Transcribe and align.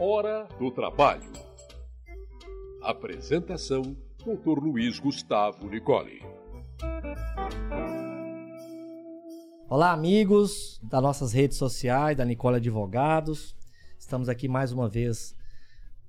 Hora 0.00 0.46
do 0.60 0.70
Trabalho. 0.70 1.28
Apresentação: 2.80 3.96
Dr. 4.18 4.62
Luiz 4.62 5.00
Gustavo 5.00 5.68
Nicole. 5.68 6.22
Olá, 9.68 9.90
amigos 9.90 10.78
das 10.84 11.02
nossas 11.02 11.32
redes 11.32 11.56
sociais, 11.56 12.16
da 12.16 12.24
Nicole 12.24 12.58
Advogados. 12.58 13.56
Estamos 13.98 14.28
aqui 14.28 14.46
mais 14.46 14.70
uma 14.70 14.88
vez 14.88 15.34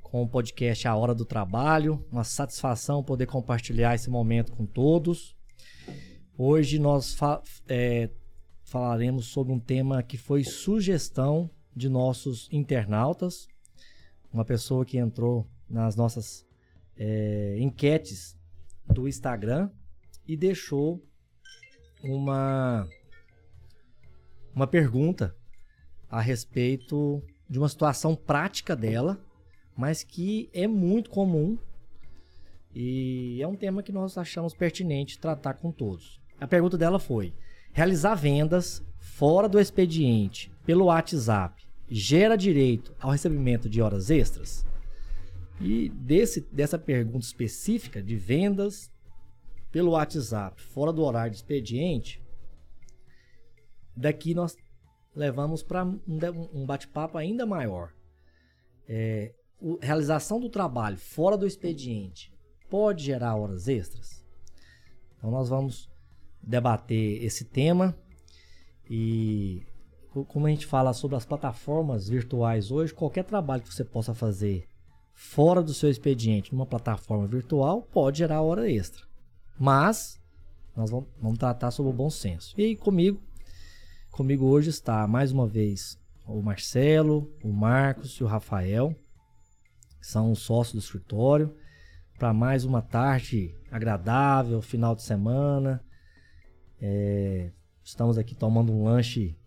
com 0.03 0.21
o 0.21 0.29
podcast 0.29 0.87
A 0.87 0.95
Hora 0.95 1.15
do 1.15 1.25
Trabalho. 1.25 2.05
Uma 2.11 2.23
satisfação 2.23 3.03
poder 3.03 3.25
compartilhar 3.25 3.95
esse 3.95 4.11
momento 4.11 4.51
com 4.51 4.67
todos. 4.67 5.35
Hoje 6.37 6.77
nós 6.77 7.15
fa 7.15 7.41
é, 7.67 8.11
falaremos 8.61 9.25
sobre 9.25 9.51
um 9.51 9.59
tema 9.59 10.03
que 10.03 10.15
foi 10.15 10.43
sugestão 10.43 11.49
de 11.75 11.89
nossos 11.89 12.47
internautas. 12.51 13.47
Uma 14.31 14.45
pessoa 14.45 14.85
que 14.85 14.97
entrou 14.97 15.47
nas 15.69 15.95
nossas 15.95 16.45
é, 16.97 17.57
enquetes 17.59 18.37
do 18.85 19.07
Instagram 19.07 19.69
e 20.27 20.37
deixou 20.37 21.03
uma, 22.03 22.87
uma 24.53 24.67
pergunta 24.67 25.35
a 26.09 26.21
respeito 26.21 27.21
de 27.49 27.57
uma 27.57 27.69
situação 27.69 28.15
prática 28.15 28.75
dela, 28.75 29.19
mas 29.75 30.03
que 30.03 30.49
é 30.53 30.67
muito 30.67 31.09
comum 31.09 31.57
e 32.73 33.41
é 33.41 33.47
um 33.47 33.55
tema 33.55 33.81
que 33.81 33.91
nós 33.91 34.17
achamos 34.17 34.53
pertinente 34.53 35.19
tratar 35.19 35.55
com 35.55 35.71
todos. 35.71 36.21
A 36.39 36.47
pergunta 36.47 36.77
dela 36.77 36.99
foi: 36.99 37.33
realizar 37.71 38.15
vendas 38.15 38.83
fora 38.97 39.49
do 39.49 39.59
expediente 39.59 40.51
pelo 40.65 40.85
WhatsApp 40.85 41.68
gera 41.89 42.35
direito 42.35 42.93
ao 42.99 43.11
recebimento 43.11 43.69
de 43.69 43.81
horas 43.81 44.09
extras? 44.09 44.65
E 45.59 45.89
desse, 45.89 46.41
dessa 46.51 46.77
pergunta 46.77 47.25
específica 47.25 48.01
de 48.01 48.15
vendas 48.15 48.91
pelo 49.71 49.91
WhatsApp 49.91 50.61
fora 50.61 50.93
do 50.93 51.03
horário 51.03 51.31
de 51.31 51.37
expediente, 51.37 52.21
daqui 53.95 54.33
nós 54.33 54.55
levamos 55.15 55.61
para 55.61 55.83
um, 55.83 56.65
bate-papo 56.65 57.17
ainda 57.17 57.45
maior. 57.45 57.93
É, 58.87 59.33
a 59.81 59.85
realização 59.85 60.39
do 60.39 60.49
trabalho 60.49 60.97
fora 60.97 61.37
do 61.37 61.45
expediente 61.45 62.33
pode 62.69 63.03
gerar 63.03 63.35
horas 63.35 63.67
extras? 63.67 64.23
Então 65.17 65.29
nós 65.29 65.49
vamos 65.49 65.89
debater 66.41 67.21
esse 67.23 67.43
tema 67.43 67.95
e 68.89 69.65
como 70.27 70.47
a 70.47 70.49
gente 70.49 70.65
fala 70.65 70.93
sobre 70.93 71.15
as 71.15 71.25
plataformas 71.25 72.09
virtuais 72.09 72.71
hoje, 72.71 72.93
qualquer 72.93 73.23
trabalho 73.23 73.61
que 73.61 73.73
você 73.73 73.83
possa 73.83 74.13
fazer 74.13 74.67
fora 75.13 75.61
do 75.61 75.73
seu 75.73 75.89
expediente 75.89 76.53
numa 76.53 76.65
plataforma 76.65 77.27
virtual 77.27 77.81
pode 77.81 78.19
gerar 78.19 78.41
hora 78.41 78.69
extra. 78.69 79.05
Mas 79.59 80.19
nós 80.75 80.89
vamos, 80.89 81.09
vamos 81.21 81.37
tratar 81.37 81.71
sobre 81.71 81.91
o 81.91 81.95
bom 81.95 82.09
senso. 82.09 82.55
E 82.57 82.63
aí 82.63 82.75
comigo, 82.75 83.21
comigo 84.09 84.45
hoje 84.45 84.69
está 84.69 85.05
mais 85.05 85.31
uma 85.31 85.45
vez 85.45 85.99
o 86.25 86.41
Marcelo, 86.41 87.31
o 87.43 87.51
Marcos 87.51 88.13
e 88.13 88.23
o 88.23 88.27
Rafael, 88.27 88.95
que 89.99 90.07
são 90.07 90.31
os 90.31 90.39
sócios 90.39 90.73
do 90.73 90.85
escritório, 90.85 91.55
para 92.17 92.33
mais 92.33 92.65
uma 92.65 92.81
tarde 92.81 93.55
agradável, 93.71 94.61
final 94.61 94.95
de 94.95 95.03
semana, 95.03 95.83
é, 96.81 97.51
estamos 97.83 98.17
aqui 98.17 98.35
tomando 98.35 98.71
um 98.71 98.83
lanche 98.83 99.38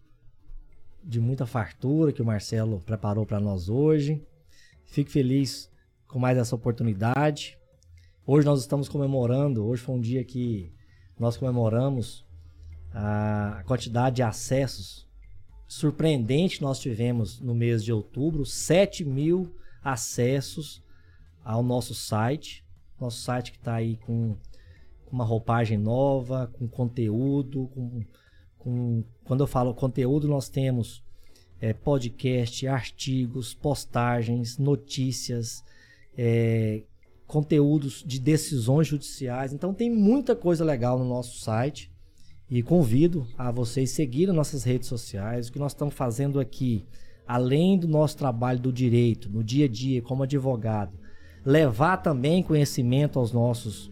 de 1.03 1.21
muita 1.21 1.47
fartura 1.47 2.13
que 2.13 2.23
o 2.23 2.25
Marcelo 2.25 2.81
preparou 2.81 3.27
para 3.27 3.41
nós 3.41 3.69
hoje. 3.69 4.23
Fico 4.85 5.11
feliz 5.11 5.71
com 6.07 6.19
mais 6.19 6.39
essa 6.39 6.55
oportunidade. 6.55 7.59
Hoje 8.27 8.47
nós 8.47 8.61
estamos 8.61 8.89
comemorando, 8.89 9.65
hoje 9.65 9.83
foi 9.83 9.95
um 9.95 10.01
dia 10.01 10.25
que 10.25 10.73
nós 11.19 11.37
comemoramos 11.37 12.25
a 12.93 13.63
quantidade 13.67 14.17
de 14.17 14.23
acessos 14.23 15.09
surpreendente 15.73 16.61
nós 16.61 16.79
tivemos 16.79 17.41
no 17.41 17.55
mês 17.55 17.83
de 17.83 17.91
outubro, 17.91 18.45
7 18.45 19.07
mil 19.07 19.57
acessos 19.83 20.83
ao 21.43 21.63
nosso 21.63 21.95
site. 21.95 22.63
Nosso 23.01 23.23
site 23.23 23.53
que 23.53 23.59
está 23.59 23.77
aí 23.77 23.97
com 23.97 24.37
uma 25.11 25.25
roupagem 25.25 25.79
nova, 25.79 26.47
com 26.59 26.69
conteúdo, 26.69 27.69
com, 27.69 28.05
com 28.63 29.03
quando 29.25 29.41
eu 29.41 29.47
falo 29.47 29.75
conteúdo, 29.75 30.29
nós 30.29 30.49
temos 30.49 31.03
é, 31.61 31.73
podcast, 31.73 32.67
artigos, 32.67 33.55
postagens, 33.55 34.57
notícias, 34.57 35.65
é, 36.17 36.83
conteúdos 37.27 38.05
de 38.07 38.21
decisões 38.21 38.87
judiciais. 38.87 39.53
Então 39.53 39.75
tem 39.75 39.91
muita 39.91 40.37
coisa 40.37 40.65
legal 40.65 40.99
no 40.99 41.05
nosso 41.05 41.41
site 41.41 41.91
e 42.49 42.63
convido 42.63 43.27
a 43.37 43.51
vocês 43.51 43.91
seguirem 43.91 44.35
nossas 44.35 44.63
redes 44.63 44.89
sociais. 44.89 45.49
O 45.49 45.53
que 45.53 45.59
nós 45.59 45.73
estamos 45.73 45.95
fazendo 45.95 46.39
aqui, 46.39 46.85
além 47.27 47.79
do 47.79 47.89
nosso 47.89 48.17
trabalho 48.17 48.61
do 48.61 48.73
direito, 48.73 49.29
no 49.29 49.43
dia 49.43 49.65
a 49.65 49.69
dia 49.69 50.03
como 50.03 50.23
advogado, 50.23 50.93
levar 51.45 51.97
também 51.97 52.43
conhecimento 52.43 53.19
aos 53.19 53.33
nossos 53.33 53.91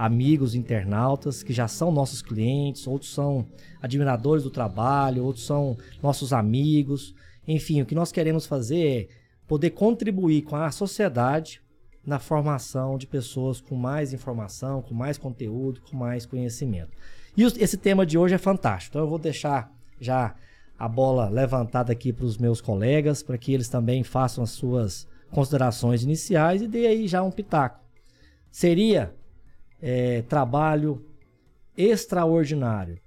amigos 0.00 0.54
internautas 0.54 1.42
que 1.42 1.52
já 1.52 1.68
são 1.68 1.92
nossos 1.92 2.22
clientes, 2.22 2.86
outros 2.86 3.12
são 3.12 3.46
admiradores 3.82 4.42
do 4.42 4.50
trabalho, 4.50 5.22
outros 5.22 5.44
são 5.44 5.76
nossos 6.02 6.32
amigos. 6.32 7.14
Enfim, 7.46 7.82
o 7.82 7.86
que 7.86 7.94
nós 7.94 8.10
queremos 8.10 8.46
fazer 8.46 8.86
é 8.88 9.08
poder 9.46 9.68
contribuir 9.70 10.40
com 10.40 10.56
a 10.56 10.70
sociedade 10.70 11.60
na 12.02 12.18
formação 12.18 12.96
de 12.96 13.06
pessoas 13.06 13.60
com 13.60 13.74
mais 13.74 14.14
informação, 14.14 14.80
com 14.80 14.94
mais 14.94 15.18
conteúdo, 15.18 15.82
com 15.82 15.98
mais 15.98 16.24
conhecimento. 16.24 16.96
E 17.36 17.42
esse 17.42 17.76
tema 17.76 18.06
de 18.06 18.16
hoje 18.16 18.34
é 18.34 18.38
fantástico. 18.38 18.92
Então 18.92 19.02
eu 19.02 19.08
vou 19.08 19.18
deixar 19.18 19.70
já 20.00 20.34
a 20.78 20.88
bola 20.88 21.28
levantada 21.28 21.92
aqui 21.92 22.10
para 22.10 22.24
os 22.24 22.38
meus 22.38 22.62
colegas, 22.62 23.22
para 23.22 23.36
que 23.36 23.52
eles 23.52 23.68
também 23.68 24.02
façam 24.02 24.42
as 24.42 24.52
suas 24.52 25.06
considerações 25.30 26.02
iniciais 26.02 26.62
e 26.62 26.66
dê 26.66 26.86
aí 26.86 27.06
já 27.06 27.22
um 27.22 27.30
pitaco. 27.30 27.84
Seria 28.50 29.14
é, 29.80 30.22
trabalho 30.22 31.04
extraordinário. 31.76 32.98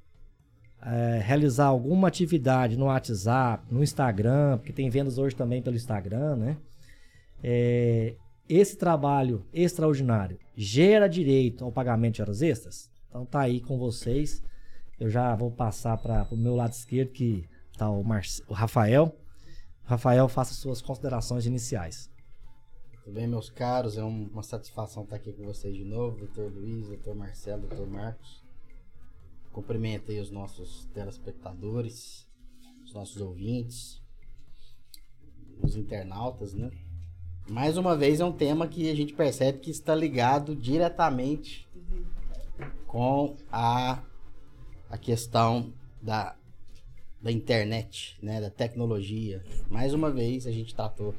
É, 0.85 1.22
realizar 1.23 1.67
alguma 1.67 2.09
atividade 2.09 2.78
no 2.78 2.85
WhatsApp, 2.85 3.63
no 3.72 3.81
Instagram, 3.81 4.57
porque 4.57 4.73
tem 4.73 4.89
vendas 4.89 5.17
hoje 5.17 5.34
também 5.34 5.61
pelo 5.61 5.78
Instagram, 5.78 6.35
né? 6.35 6.57
É, 7.41 8.16
esse 8.50 8.75
trabalho 8.78 9.45
extraordinário 9.53 10.38
gera 10.56 11.07
direito 11.07 11.63
ao 11.63 11.72
pagamento 11.72 12.16
de 12.16 12.22
horas 12.22 12.41
extras? 12.41 12.91
Então 13.07 13.25
tá 13.25 13.41
aí 13.41 13.61
com 13.61 13.78
vocês. 13.78 14.44
Eu 15.00 15.09
já 15.09 15.34
vou 15.35 15.51
passar 15.51 15.97
para 15.97 16.28
o 16.29 16.35
meu 16.35 16.55
lado 16.55 16.73
esquerdo 16.73 17.11
que 17.11 17.47
tá 17.78 17.90
o, 17.90 18.03
Marce, 18.03 18.44
o 18.47 18.53
Rafael. 18.53 19.16
Rafael, 19.84 20.28
faça 20.28 20.53
suas 20.53 20.81
considerações 20.81 21.45
iniciais. 21.45 22.09
Tudo 23.03 23.16
bem, 23.16 23.28
meus 23.28 23.50
caros? 23.50 23.97
É 23.97 24.03
uma 24.03 24.41
satisfação 24.41 25.03
estar 25.03 25.18
aqui 25.18 25.34
com 25.34 25.44
vocês 25.44 25.75
de 25.75 25.84
novo, 25.84 26.19
doutor 26.19 26.50
Luiz, 26.50 26.88
doutor 26.88 27.14
Marcelo, 27.14 27.68
doutor 27.68 27.86
Marcos. 27.86 28.41
Cumprimento 29.52 30.09
aí 30.09 30.22
os 30.22 30.31
nossos 30.31 30.86
telespectadores, 30.94 32.25
os 32.86 32.94
nossos 32.94 33.19
ouvintes, 33.22 34.02
os 35.62 35.75
internautas, 35.75 36.53
né? 36.53 36.72
Mais 37.50 37.75
uma 37.78 37.94
vez 37.94 38.22
é 38.22 38.25
um 38.25 38.31
tema 38.31 38.69
que 38.69 38.90
a 38.90 38.96
gente 38.96 39.14
percebe 39.14 39.59
que 39.59 39.70
está 39.70 39.94
ligado 39.94 40.56
diretamente 40.56 41.68
com 42.88 43.35
a, 43.52 44.02
a 44.90 44.97
questão 44.97 45.74
da, 46.02 46.38
da 47.22 47.34
internet, 47.34 48.17
né? 48.22 48.40
Da 48.40 48.50
tecnologia. 48.50 49.44
Mais 49.70 49.94
uma 49.94 50.09
vez 50.09 50.47
a 50.47 50.52
gente 50.52 50.73
tratou 50.73 51.14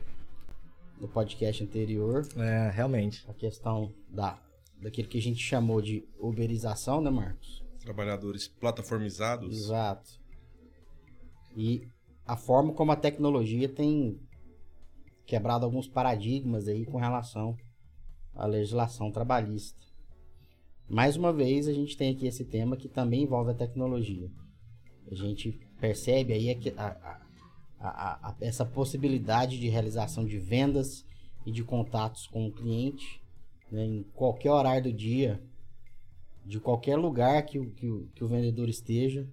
no 1.04 1.08
podcast 1.08 1.62
anterior. 1.62 2.26
É, 2.36 2.70
realmente. 2.70 3.24
A 3.28 3.34
questão 3.34 3.94
da, 4.08 4.40
daquilo 4.80 5.08
que 5.08 5.18
a 5.18 5.22
gente 5.22 5.40
chamou 5.40 5.82
de 5.82 6.08
uberização, 6.18 7.00
né, 7.00 7.10
Marcos? 7.10 7.62
Trabalhadores 7.80 8.48
plataformizados. 8.48 9.54
Exato. 9.54 10.18
E 11.54 11.86
a 12.26 12.36
forma 12.36 12.72
como 12.72 12.90
a 12.90 12.96
tecnologia 12.96 13.68
tem 13.68 14.18
quebrado 15.26 15.66
alguns 15.66 15.86
paradigmas 15.86 16.66
aí 16.68 16.86
com 16.86 16.98
relação 16.98 17.54
à 18.34 18.46
legislação 18.46 19.12
trabalhista. 19.12 19.78
Mais 20.88 21.16
uma 21.16 21.32
vez, 21.32 21.68
a 21.68 21.72
gente 21.72 21.96
tem 21.96 22.14
aqui 22.14 22.26
esse 22.26 22.44
tema 22.44 22.76
que 22.76 22.88
também 22.88 23.22
envolve 23.22 23.50
a 23.50 23.54
tecnologia. 23.54 24.30
A 25.10 25.14
gente 25.14 25.60
percebe 25.78 26.32
aí 26.32 26.50
a, 26.76 26.86
a, 26.86 27.23
a, 27.78 28.30
a, 28.30 28.36
essa 28.40 28.64
possibilidade 28.64 29.58
de 29.58 29.68
realização 29.68 30.24
de 30.24 30.38
vendas 30.38 31.04
e 31.44 31.52
de 31.52 31.62
contatos 31.62 32.26
com 32.26 32.46
o 32.46 32.52
cliente 32.52 33.22
né, 33.70 33.84
em 33.84 34.02
qualquer 34.14 34.50
horário 34.50 34.84
do 34.84 34.92
dia, 34.92 35.42
de 36.44 36.60
qualquer 36.60 36.96
lugar 36.96 37.44
que 37.44 37.58
o, 37.58 37.70
que 37.70 37.88
o, 37.88 38.08
que 38.14 38.24
o 38.24 38.28
vendedor 38.28 38.68
esteja, 38.68 39.26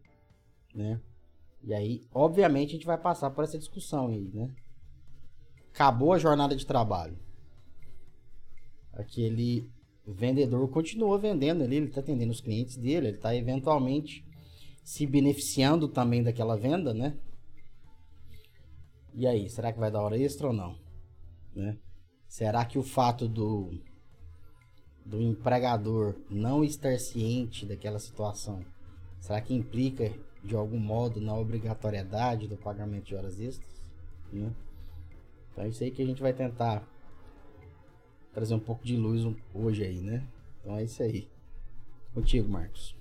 né? 0.73 0.99
E 1.63 1.73
aí, 1.73 2.01
obviamente, 2.11 2.69
a 2.69 2.73
gente 2.73 2.85
vai 2.87 2.97
passar 2.97 3.29
por 3.29 3.43
essa 3.43 3.57
discussão 3.57 4.07
aí, 4.07 4.31
né? 4.33 4.49
acabou 5.73 6.13
a 6.13 6.19
jornada 6.19 6.55
de 6.55 6.65
trabalho. 6.65 7.17
Aquele 8.93 9.69
vendedor 10.05 10.67
continua 10.69 11.17
vendendo 11.17 11.63
ali, 11.63 11.77
ele 11.77 11.87
está 11.87 12.01
atendendo 12.01 12.31
os 12.31 12.41
clientes 12.41 12.75
dele, 12.75 13.07
ele 13.07 13.17
está 13.17 13.35
eventualmente 13.35 14.25
se 14.83 15.05
beneficiando 15.05 15.87
também 15.87 16.21
daquela 16.21 16.57
venda, 16.57 16.93
né? 16.93 17.17
E 19.13 19.27
aí, 19.27 19.49
será 19.49 19.73
que 19.73 19.79
vai 19.79 19.91
dar 19.91 20.01
hora 20.01 20.17
extra 20.17 20.47
ou 20.47 20.53
não? 20.53 20.77
Né? 21.55 21.77
Será 22.27 22.63
que 22.65 22.79
o 22.79 22.83
fato 22.83 23.27
do, 23.27 23.71
do 25.05 25.21
empregador 25.21 26.15
não 26.29 26.63
estar 26.63 26.97
ciente 26.97 27.65
daquela 27.65 27.99
situação, 27.99 28.65
será 29.19 29.41
que 29.41 29.53
implica 29.53 30.13
de 30.43 30.55
algum 30.55 30.79
modo 30.79 31.19
na 31.19 31.35
obrigatoriedade 31.35 32.47
do 32.47 32.55
pagamento 32.55 33.05
de 33.05 33.15
horas 33.15 33.39
extras? 33.39 33.81
Né? 34.31 34.51
Então 35.51 35.65
é 35.65 35.67
isso 35.67 35.83
aí 35.83 35.91
que 35.91 36.01
a 36.01 36.05
gente 36.05 36.21
vai 36.21 36.33
tentar 36.33 36.87
trazer 38.33 38.53
um 38.53 38.59
pouco 38.59 38.85
de 38.85 38.95
luz 38.95 39.21
hoje 39.53 39.83
aí, 39.83 40.01
né? 40.01 40.25
Então 40.61 40.77
é 40.77 40.83
isso 40.83 41.03
aí. 41.03 41.27
Contigo, 42.13 42.47
Marcos. 42.47 42.95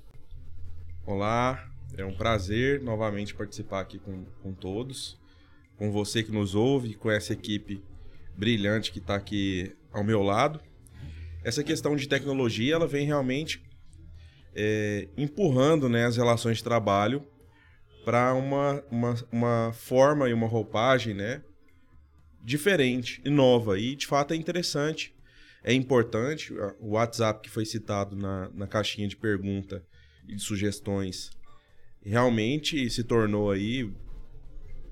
Olá, 1.06 1.68
é 1.96 2.04
um 2.04 2.14
prazer 2.14 2.82
novamente 2.82 3.34
participar 3.34 3.80
aqui 3.80 3.98
com, 3.98 4.24
com 4.42 4.52
todos, 4.52 5.18
com 5.80 5.90
você 5.90 6.22
que 6.22 6.30
nos 6.30 6.54
ouve, 6.54 6.92
com 6.92 7.10
essa 7.10 7.32
equipe 7.32 7.82
brilhante 8.36 8.92
que 8.92 8.98
está 8.98 9.14
aqui 9.14 9.74
ao 9.90 10.04
meu 10.04 10.22
lado. 10.22 10.60
Essa 11.42 11.64
questão 11.64 11.96
de 11.96 12.06
tecnologia, 12.06 12.74
ela 12.74 12.86
vem 12.86 13.06
realmente 13.06 13.62
é, 14.54 15.08
empurrando 15.16 15.88
né, 15.88 16.04
as 16.04 16.18
relações 16.18 16.58
de 16.58 16.64
trabalho 16.64 17.26
para 18.04 18.34
uma, 18.34 18.84
uma, 18.90 19.14
uma 19.32 19.72
forma 19.72 20.28
e 20.28 20.34
uma 20.34 20.46
roupagem 20.46 21.14
né, 21.14 21.42
diferente 22.44 23.22
e 23.24 23.30
nova. 23.30 23.80
E 23.80 23.96
de 23.96 24.06
fato 24.06 24.34
é 24.34 24.36
interessante, 24.36 25.16
é 25.64 25.72
importante. 25.72 26.52
O 26.78 26.90
WhatsApp 26.90 27.40
que 27.40 27.48
foi 27.48 27.64
citado 27.64 28.14
na, 28.14 28.50
na 28.50 28.66
caixinha 28.66 29.08
de 29.08 29.16
pergunta 29.16 29.82
e 30.28 30.34
de 30.34 30.42
sugestões 30.42 31.30
realmente 32.04 32.90
se 32.90 33.02
tornou 33.02 33.50
aí 33.50 33.90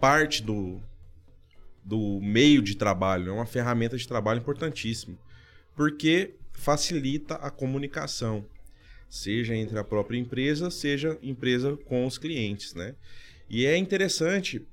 parte 0.00 0.42
do, 0.42 0.80
do 1.84 2.20
meio 2.20 2.62
de 2.62 2.76
trabalho, 2.76 3.30
é 3.30 3.32
uma 3.32 3.46
ferramenta 3.46 3.96
de 3.96 4.06
trabalho 4.06 4.40
importantíssima, 4.40 5.16
porque 5.74 6.34
facilita 6.52 7.34
a 7.36 7.50
comunicação, 7.50 8.44
seja 9.08 9.54
entre 9.54 9.78
a 9.78 9.84
própria 9.84 10.18
empresa, 10.18 10.70
seja 10.70 11.18
empresa 11.22 11.76
com 11.76 12.06
os 12.06 12.18
clientes, 12.18 12.74
né? 12.74 12.94
E 13.48 13.64
é 13.64 13.76
interessante. 13.76 14.66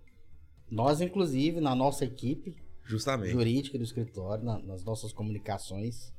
Nós, 0.69 0.99
inclusive, 0.99 1.61
na 1.61 1.73
nossa 1.73 2.03
equipe 2.03 2.57
Justamente. 2.83 3.31
jurídica 3.31 3.77
do 3.77 3.83
escritório, 3.83 4.43
na, 4.43 4.59
nas 4.59 4.83
nossas 4.83 5.13
comunicações 5.13 6.13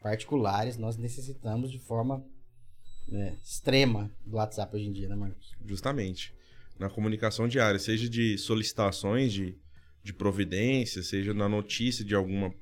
particulares, 0.00 0.76
nós 0.76 0.96
necessitamos 0.96 1.70
de 1.70 1.78
forma 1.78 2.24
né, 3.08 3.36
extrema 3.42 4.10
do 4.24 4.36
WhatsApp 4.36 4.74
hoje 4.76 4.86
em 4.86 4.92
dia, 4.92 5.08
né, 5.08 5.16
Marcos? 5.16 5.54
Justamente. 5.66 6.32
Na 6.80 6.88
comunicação 6.88 7.46
diária, 7.46 7.78
seja 7.78 8.08
de 8.08 8.38
solicitações 8.38 9.34
de, 9.34 9.54
de 10.02 10.14
providência, 10.14 11.02
seja 11.02 11.34
na 11.34 11.46
notícia 11.46 12.02
de 12.02 12.14
alguma 12.14 12.54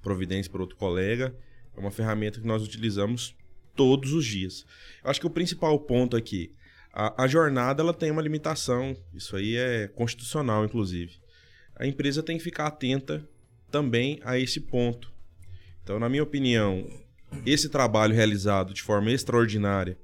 providência 0.00 0.50
para 0.50 0.62
outro 0.62 0.74
colega, 0.74 1.36
é 1.76 1.78
uma 1.78 1.90
ferramenta 1.90 2.40
que 2.40 2.46
nós 2.46 2.62
utilizamos 2.62 3.36
todos 3.76 4.14
os 4.14 4.24
dias. 4.24 4.64
Eu 5.04 5.10
acho 5.10 5.20
que 5.20 5.26
o 5.26 5.30
principal 5.30 5.78
ponto 5.80 6.16
aqui, 6.16 6.50
a, 6.90 7.24
a 7.24 7.26
jornada 7.28 7.82
ela 7.82 7.92
tem 7.92 8.10
uma 8.10 8.22
limitação, 8.22 8.96
isso 9.12 9.36
aí 9.36 9.54
é 9.56 9.86
constitucional, 9.86 10.64
inclusive. 10.64 11.20
A 11.76 11.86
empresa 11.86 12.22
tem 12.22 12.38
que 12.38 12.44
ficar 12.44 12.68
atenta 12.68 13.22
também 13.70 14.18
a 14.24 14.38
esse 14.38 14.60
ponto. 14.60 15.12
Então, 15.82 15.98
na 15.98 16.08
minha 16.08 16.22
opinião, 16.22 16.88
esse 17.44 17.68
trabalho 17.68 18.14
realizado 18.14 18.72
de 18.72 18.80
forma 18.80 19.10
extraordinária 19.10 19.98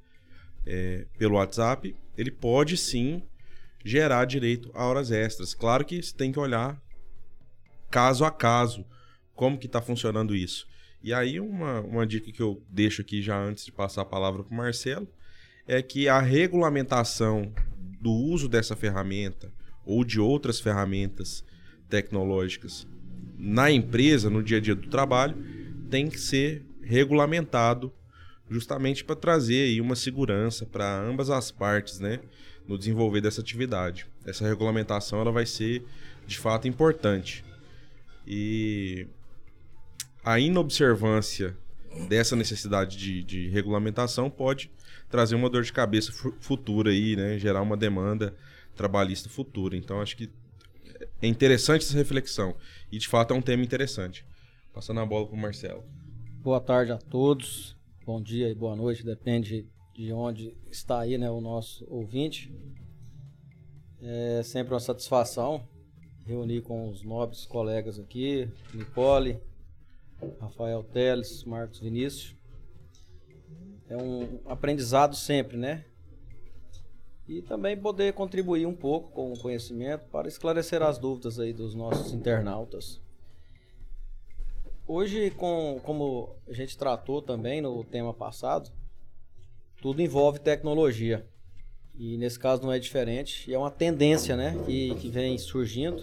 é, 0.66 1.06
pelo 1.16 1.36
WhatsApp, 1.36 1.96
ele 2.14 2.30
pode 2.30 2.76
sim 2.76 3.22
gerar 3.84 4.24
direito 4.24 4.70
a 4.74 4.84
horas 4.86 5.10
extras. 5.10 5.54
Claro 5.54 5.84
que 5.84 6.02
você 6.02 6.16
tem 6.16 6.32
que 6.32 6.38
olhar 6.38 6.80
caso 7.90 8.24
a 8.24 8.30
caso 8.30 8.84
como 9.34 9.58
que 9.58 9.66
está 9.66 9.80
funcionando 9.82 10.34
isso. 10.34 10.66
E 11.02 11.12
aí 11.12 11.38
uma, 11.38 11.80
uma 11.80 12.06
dica 12.06 12.32
que 12.32 12.40
eu 12.40 12.64
deixo 12.68 13.02
aqui 13.02 13.20
já 13.20 13.38
antes 13.38 13.66
de 13.66 13.72
passar 13.72 14.02
a 14.02 14.06
palavra 14.06 14.42
para 14.42 14.52
o 14.52 14.56
Marcelo 14.56 15.06
é 15.66 15.82
que 15.82 16.08
a 16.08 16.18
regulamentação 16.18 17.52
do 18.00 18.10
uso 18.10 18.48
dessa 18.48 18.74
ferramenta 18.74 19.52
ou 19.84 20.02
de 20.04 20.18
outras 20.18 20.60
ferramentas 20.60 21.44
tecnológicas 21.88 22.86
na 23.36 23.70
empresa, 23.70 24.30
no 24.30 24.42
dia 24.42 24.58
a 24.58 24.60
dia 24.60 24.74
do 24.74 24.88
trabalho, 24.88 25.36
tem 25.90 26.08
que 26.08 26.18
ser 26.18 26.64
regulamentado 26.82 27.92
justamente 28.48 29.04
para 29.04 29.16
trazer 29.16 29.64
aí 29.64 29.80
uma 29.80 29.96
segurança 29.96 30.66
para 30.66 31.00
ambas 31.00 31.30
as 31.30 31.50
partes, 31.50 31.98
né, 31.98 32.20
no 32.66 32.78
desenvolver 32.78 33.20
dessa 33.20 33.40
atividade. 33.40 34.06
Essa 34.24 34.46
regulamentação 34.46 35.20
ela 35.20 35.32
vai 35.32 35.46
ser 35.46 35.84
de 36.26 36.38
fato 36.38 36.66
importante. 36.66 37.44
E 38.26 39.06
a 40.24 40.38
inobservância 40.38 41.56
dessa 42.08 42.34
necessidade 42.34 42.96
de, 42.96 43.22
de 43.22 43.48
regulamentação 43.48 44.30
pode 44.30 44.70
trazer 45.08 45.34
uma 45.34 45.50
dor 45.50 45.62
de 45.62 45.72
cabeça 45.72 46.12
futura 46.40 46.90
aí, 46.90 47.14
né, 47.14 47.38
gerar 47.38 47.62
uma 47.62 47.76
demanda 47.76 48.34
trabalhista 48.74 49.28
futura. 49.28 49.76
Então 49.76 50.00
acho 50.00 50.16
que 50.16 50.30
é 51.20 51.26
interessante 51.26 51.82
essa 51.82 51.96
reflexão 51.96 52.56
e 52.90 52.98
de 52.98 53.06
fato 53.06 53.34
é 53.34 53.36
um 53.36 53.42
tema 53.42 53.62
interessante. 53.62 54.24
Passando 54.72 55.00
a 55.00 55.06
bola 55.06 55.26
para 55.26 55.36
o 55.36 55.38
Marcelo. 55.38 55.84
Boa 56.42 56.60
tarde 56.60 56.92
a 56.92 56.98
todos. 56.98 57.76
Bom 58.04 58.20
dia 58.20 58.50
e 58.50 58.54
boa 58.54 58.74
noite, 58.74 59.04
depende 59.04 59.66
de 59.94 60.12
onde 60.12 60.56
está 60.70 61.00
aí 61.00 61.16
né, 61.16 61.30
o 61.30 61.40
nosso 61.40 61.86
ouvinte. 61.88 62.52
É 64.02 64.42
sempre 64.42 64.74
uma 64.74 64.80
satisfação 64.80 65.66
reunir 66.26 66.62
com 66.62 66.88
os 66.88 67.02
nobres 67.02 67.44
colegas 67.46 67.98
aqui, 67.98 68.50
Nicole, 68.72 69.40
Rafael 70.40 70.82
Teles, 70.82 71.44
Marcos 71.44 71.78
Vinícius. 71.80 72.34
É 73.88 73.96
um 73.96 74.40
aprendizado 74.46 75.14
sempre, 75.14 75.56
né? 75.56 75.84
E 77.28 77.40
também 77.42 77.76
poder 77.76 78.12
contribuir 78.14 78.66
um 78.66 78.74
pouco 78.74 79.10
com 79.12 79.32
o 79.32 79.38
conhecimento 79.38 80.06
para 80.08 80.28
esclarecer 80.28 80.82
as 80.82 80.98
dúvidas 80.98 81.38
aí 81.38 81.52
dos 81.52 81.74
nossos 81.74 82.12
internautas. 82.12 83.00
Hoje, 84.86 85.30
com, 85.30 85.80
como 85.82 86.36
a 86.46 86.52
gente 86.52 86.76
tratou 86.76 87.22
também 87.22 87.62
no 87.62 87.82
tema 87.84 88.12
passado, 88.12 88.70
tudo 89.84 90.00
envolve 90.00 90.38
tecnologia. 90.38 91.28
E 91.94 92.16
nesse 92.16 92.38
caso 92.38 92.62
não 92.62 92.72
é 92.72 92.78
diferente. 92.78 93.50
E 93.50 93.52
é 93.52 93.58
uma 93.58 93.70
tendência 93.70 94.34
né, 94.34 94.56
que, 94.64 94.94
que 94.94 95.10
vem 95.10 95.36
surgindo, 95.36 96.02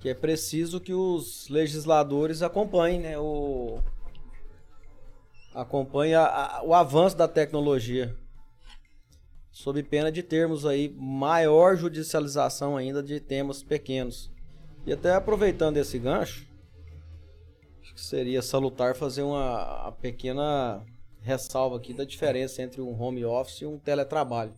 que 0.00 0.08
é 0.08 0.14
preciso 0.14 0.80
que 0.80 0.92
os 0.92 1.48
legisladores 1.48 2.42
acompanhem 2.42 2.98
né, 2.98 3.16
o, 3.16 3.78
acompanhem 5.54 6.16
a, 6.16 6.26
a, 6.26 6.62
o 6.64 6.74
avanço 6.74 7.16
da 7.16 7.28
tecnologia. 7.28 8.12
Sob 9.52 9.80
pena 9.84 10.10
de 10.10 10.24
termos 10.24 10.66
aí 10.66 10.92
maior 10.98 11.76
judicialização 11.76 12.76
ainda 12.76 13.00
de 13.04 13.20
temas 13.20 13.62
pequenos. 13.62 14.32
E 14.84 14.92
até 14.92 15.14
aproveitando 15.14 15.76
esse 15.76 15.96
gancho, 15.96 16.44
que 17.94 18.00
seria 18.00 18.42
salutar 18.42 18.96
fazer 18.96 19.22
uma, 19.22 19.84
uma 19.84 19.92
pequena 19.92 20.84
ressalva 21.20 21.76
aqui 21.76 21.92
da 21.92 22.04
diferença 22.04 22.62
entre 22.62 22.80
um 22.80 23.00
home 23.00 23.24
office 23.24 23.60
e 23.60 23.66
um 23.66 23.78
teletrabalho. 23.78 24.52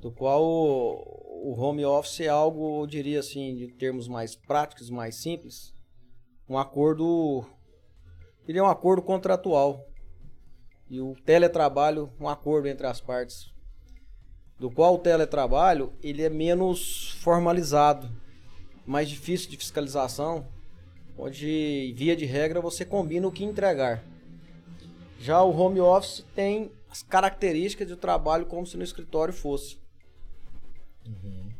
Do 0.00 0.10
qual 0.12 0.42
o, 0.44 1.50
o 1.50 1.60
home 1.60 1.84
office 1.84 2.20
é 2.20 2.28
algo, 2.28 2.82
eu 2.82 2.86
diria 2.86 3.20
assim, 3.20 3.56
de 3.56 3.68
termos 3.68 4.06
mais 4.06 4.36
práticos, 4.36 4.90
mais 4.90 5.16
simples, 5.16 5.72
um 6.48 6.56
acordo, 6.56 7.44
diria 8.46 8.62
um 8.62 8.68
acordo 8.68 9.02
contratual. 9.02 9.84
E 10.90 11.00
o 11.00 11.14
teletrabalho, 11.26 12.10
um 12.18 12.28
acordo 12.28 12.66
entre 12.66 12.86
as 12.86 13.00
partes. 13.00 13.52
Do 14.58 14.70
qual 14.70 14.94
o 14.94 14.98
teletrabalho, 14.98 15.92
ele 16.02 16.22
é 16.22 16.30
menos 16.30 17.12
formalizado, 17.20 18.10
mais 18.86 19.08
difícil 19.08 19.50
de 19.50 19.56
fiscalização, 19.58 20.48
onde, 21.16 21.92
via 21.94 22.16
de 22.16 22.24
regra, 22.24 22.60
você 22.60 22.84
combina 22.84 23.28
o 23.28 23.32
que 23.32 23.44
entregar. 23.44 24.02
Já 25.18 25.42
o 25.42 25.56
home 25.56 25.80
office 25.80 26.24
tem 26.34 26.70
as 26.88 27.02
características 27.02 27.88
do 27.88 27.96
trabalho 27.96 28.46
como 28.46 28.66
se 28.66 28.76
no 28.76 28.84
escritório 28.84 29.34
fosse. 29.34 29.78
Uhum. 31.06 31.52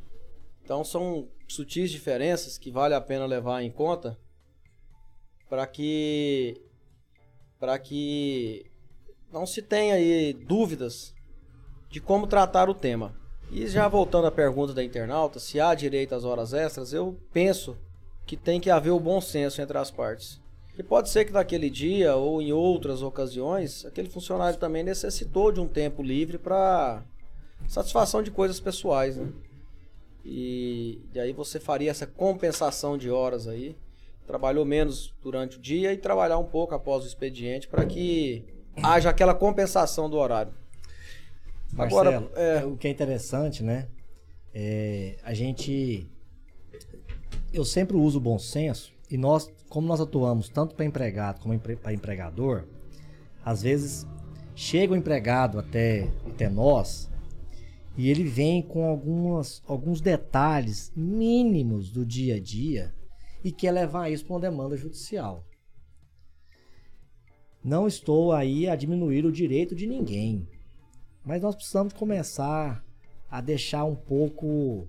Então 0.62 0.84
são 0.84 1.28
sutis 1.48 1.90
diferenças 1.90 2.56
que 2.56 2.70
vale 2.70 2.94
a 2.94 3.00
pena 3.00 3.26
levar 3.26 3.62
em 3.62 3.70
conta 3.70 4.18
para 5.48 5.66
que 5.66 6.62
para 7.58 7.78
que 7.78 8.70
não 9.32 9.44
se 9.44 9.60
tenha 9.60 9.94
aí 9.94 10.32
dúvidas 10.32 11.14
de 11.90 12.00
como 12.00 12.26
tratar 12.26 12.68
o 12.68 12.74
tema. 12.74 13.16
E 13.50 13.66
já 13.66 13.88
voltando 13.88 14.26
à 14.26 14.30
pergunta 14.30 14.74
da 14.74 14.84
internauta, 14.84 15.40
se 15.40 15.58
há 15.58 15.74
direito 15.74 16.14
às 16.14 16.24
horas 16.24 16.52
extras, 16.52 16.92
eu 16.92 17.18
penso 17.32 17.76
que 18.26 18.36
tem 18.36 18.60
que 18.60 18.70
haver 18.70 18.90
o 18.90 19.00
bom 19.00 19.20
senso 19.20 19.60
entre 19.62 19.78
as 19.78 19.90
partes. 19.90 20.40
E 20.78 20.82
pode 20.82 21.10
ser 21.10 21.24
que 21.24 21.32
naquele 21.32 21.68
dia 21.68 22.14
ou 22.14 22.40
em 22.40 22.52
outras 22.52 23.02
ocasiões, 23.02 23.84
aquele 23.84 24.08
funcionário 24.08 24.56
também 24.60 24.84
necessitou 24.84 25.50
de 25.50 25.58
um 25.58 25.66
tempo 25.66 26.04
livre 26.04 26.38
para 26.38 27.02
satisfação 27.66 28.22
de 28.22 28.30
coisas 28.30 28.60
pessoais, 28.60 29.16
né? 29.16 29.28
E, 30.24 31.00
e 31.12 31.18
aí 31.18 31.32
você 31.32 31.58
faria 31.58 31.90
essa 31.90 32.06
compensação 32.06 32.96
de 32.96 33.10
horas 33.10 33.48
aí, 33.48 33.76
trabalhou 34.24 34.64
menos 34.64 35.12
durante 35.20 35.58
o 35.58 35.60
dia 35.60 35.92
e 35.92 35.96
trabalhar 35.96 36.38
um 36.38 36.44
pouco 36.44 36.76
após 36.76 37.02
o 37.02 37.08
expediente 37.08 37.66
para 37.66 37.84
que 37.84 38.44
haja 38.80 39.10
aquela 39.10 39.34
compensação 39.34 40.08
do 40.08 40.16
horário. 40.16 40.54
Marcelo, 41.72 42.08
Agora, 42.08 42.30
é, 42.36 42.64
o 42.64 42.76
que 42.76 42.86
é 42.86 42.90
interessante, 42.90 43.64
né? 43.64 43.88
É, 44.54 45.16
a 45.24 45.34
gente. 45.34 46.08
Eu 47.52 47.64
sempre 47.64 47.96
uso 47.96 48.18
o 48.18 48.20
bom 48.20 48.38
senso 48.38 48.96
e 49.10 49.16
nós, 49.16 49.50
como 49.68 49.86
nós 49.86 50.00
atuamos 50.00 50.48
tanto 50.48 50.74
para 50.74 50.84
empregado 50.84 51.40
como 51.40 51.58
para 51.58 51.92
empregador, 51.92 52.66
às 53.44 53.62
vezes 53.62 54.06
chega 54.54 54.92
o 54.92 54.96
empregado 54.96 55.58
até, 55.58 56.10
até 56.26 56.48
nós 56.48 57.10
e 57.96 58.10
ele 58.10 58.24
vem 58.24 58.62
com 58.62 58.84
algumas, 58.84 59.62
alguns 59.66 60.00
detalhes 60.00 60.92
mínimos 60.94 61.90
do 61.90 62.04
dia 62.04 62.36
a 62.36 62.40
dia 62.40 62.94
e 63.42 63.50
quer 63.50 63.72
levar 63.72 64.10
isso 64.10 64.24
para 64.24 64.34
uma 64.34 64.40
demanda 64.40 64.76
judicial. 64.76 65.44
Não 67.64 67.86
estou 67.86 68.32
aí 68.32 68.68
a 68.68 68.76
diminuir 68.76 69.24
o 69.24 69.32
direito 69.32 69.74
de 69.74 69.86
ninguém, 69.86 70.48
mas 71.24 71.42
nós 71.42 71.56
precisamos 71.56 71.92
começar 71.92 72.84
a 73.28 73.40
deixar 73.40 73.84
um 73.84 73.96
pouco 73.96 74.88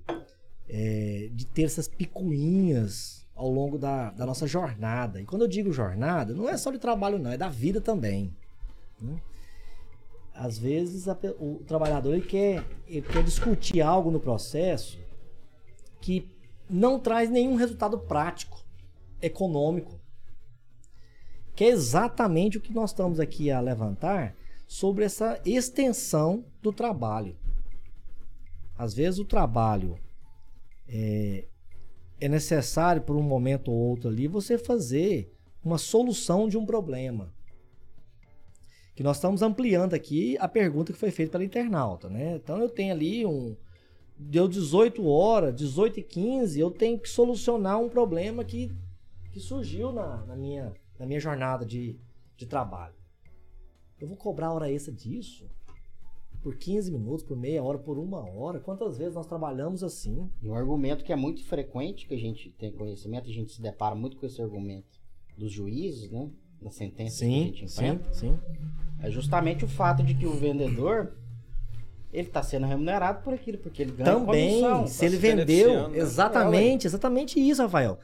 é, 0.68 1.30
de 1.34 1.48
ter 1.48 1.64
essas 1.64 1.88
picuinhas 1.88 3.28
ao 3.40 3.50
longo 3.50 3.78
da, 3.78 4.12
da, 4.12 4.26
nossa 4.26 4.46
jornada. 4.46 5.22
E 5.22 5.26
quando 5.26 5.44
eu 5.44 5.48
digo 5.48 5.72
jornada, 5.72 6.34
não 6.34 6.50
é 6.50 6.58
só 6.58 6.72
de 6.72 6.78
trabalho, 6.78 7.18
não, 7.18 7.32
é 7.32 7.38
da 7.38 7.48
vida 7.48 7.80
também. 7.80 8.36
Né? 9.02 9.18
Às 10.34 10.58
vezes 10.58 11.08
a, 11.08 11.18
o 11.40 11.64
trabalhador 11.66 12.14
ele 12.14 12.26
quer, 12.26 12.66
ele 12.86 13.02
quer 13.02 13.24
discutir 13.24 13.82
algo 13.82 14.12
no 14.12 14.20
processo 14.20 15.00
que 16.02 16.30
não 16.70 17.00
traz 17.00 17.30
nenhum 17.30 17.56
resultado 17.56 17.98
prático, 17.98 18.62
econômico. 19.22 19.98
Que 21.56 21.64
é 21.64 21.70
exatamente 21.70 22.58
o 22.58 22.62
que 22.62 22.74
nós 22.74 22.90
estamos 22.90 23.22
aqui 23.22 23.50
a 23.50 23.62
levantar 23.62 24.36
sobre 24.68 25.06
essa 25.06 25.40
extensão 25.46 26.44
do 26.62 26.74
trabalho. 26.74 27.38
Às 28.78 28.94
vezes 28.94 29.18
o 29.18 29.26
trabalho 29.26 29.98
é, 30.90 31.46
é 32.20 32.28
necessário 32.28 33.02
por 33.02 33.16
um 33.16 33.24
momento 33.24 33.72
ou 33.72 33.78
outro 33.78 34.10
ali 34.10 34.28
você 34.28 34.58
fazer 34.58 35.34
uma 35.64 35.78
solução 35.78 36.48
de 36.48 36.58
um 36.58 36.66
problema. 36.66 37.34
Que 38.96 39.04
nós 39.04 39.18
estamos 39.18 39.42
ampliando 39.42 39.94
aqui 39.94 40.38
a 40.40 40.48
pergunta 40.48 40.92
que 40.92 41.00
foi 41.00 41.12
feita 41.12 41.34
pela 41.34 41.44
internauta, 41.44 42.10
né? 42.10 42.36
Então 42.36 42.60
eu 42.60 42.70
tenho 42.70 42.94
ali 42.94 43.26
um 43.26 43.56
deu 44.20 44.50
18 44.50 45.08
horas, 45.08 45.56
18 45.56 46.02
e 46.02 46.04
15, 46.04 46.60
eu 46.60 46.70
tenho 46.70 47.00
que 47.00 47.08
solucionar 47.08 47.80
um 47.80 47.88
problema 47.88 48.44
que, 48.44 48.70
que 49.32 49.40
surgiu 49.40 49.94
na, 49.94 50.26
na, 50.26 50.36
minha, 50.36 50.74
na 51.00 51.06
minha 51.06 51.22
jornada 51.22 51.66
de, 51.66 51.98
de 52.36 52.46
trabalho. 52.46 52.96
Eu 53.98 54.10
vou 54.10 54.18
cobrar 54.18 54.52
hora 54.52 54.70
extra 54.70 54.94
disso? 54.94 55.50
Por 56.42 56.56
15 56.56 56.92
minutos, 56.92 57.24
por 57.24 57.36
meia 57.36 57.62
hora, 57.62 57.78
por 57.78 57.98
uma 58.00 58.20
hora? 58.20 58.60
Quantas 58.60 58.98
vezes 58.98 59.14
nós 59.16 59.28
trabalhamos 59.28 59.84
assim? 59.84 60.30
E 60.42 60.48
um 60.48 60.56
argumento 60.56 61.04
que 61.04 61.12
é 61.12 61.16
muito 61.16 61.44
frequente, 61.46 62.08
que 62.08 62.14
a 62.14 62.18
gente 62.20 62.50
tem 62.58 62.72
conhecimento, 62.72 63.30
a 63.30 63.34
gente 63.34 63.52
se 63.52 63.62
depara 63.62 63.94
muito 63.94 64.16
com 64.18 64.26
esse 64.26 64.42
argumento 64.42 64.88
dos 65.38 65.52
juízes, 65.52 66.10
né? 66.10 66.30
Na 66.62 66.72
sentença 66.72 67.18
sim, 67.18 67.30
que 67.30 67.36
a 67.36 67.46
gente 67.46 67.66
enfrenta. 67.66 68.14
Sim, 68.14 68.32
sim. 68.32 68.40
É 69.02 69.10
justamente 69.12 69.66
o 69.66 69.68
fato 69.68 70.02
de 70.04 70.14
que 70.14 70.26
o 70.26 70.32
vendedor 70.34 71.14
ele 72.12 72.28
está 72.28 72.42
sendo 72.42 72.66
remunerado 72.66 73.22
por 73.24 73.34
aquilo, 73.34 73.58
porque 73.58 73.82
ele 73.82 73.92
ganha 73.92 74.12
Também, 74.14 74.62
comissão. 74.62 74.88
se 74.88 75.00
tá 75.00 75.06
ele 75.06 75.16
se 75.16 75.22
vendeu, 75.22 75.90
né? 75.90 75.98
exatamente, 76.00 76.88
exatamente 76.88 77.40
isso, 77.40 77.62
Rafael. 77.62 78.00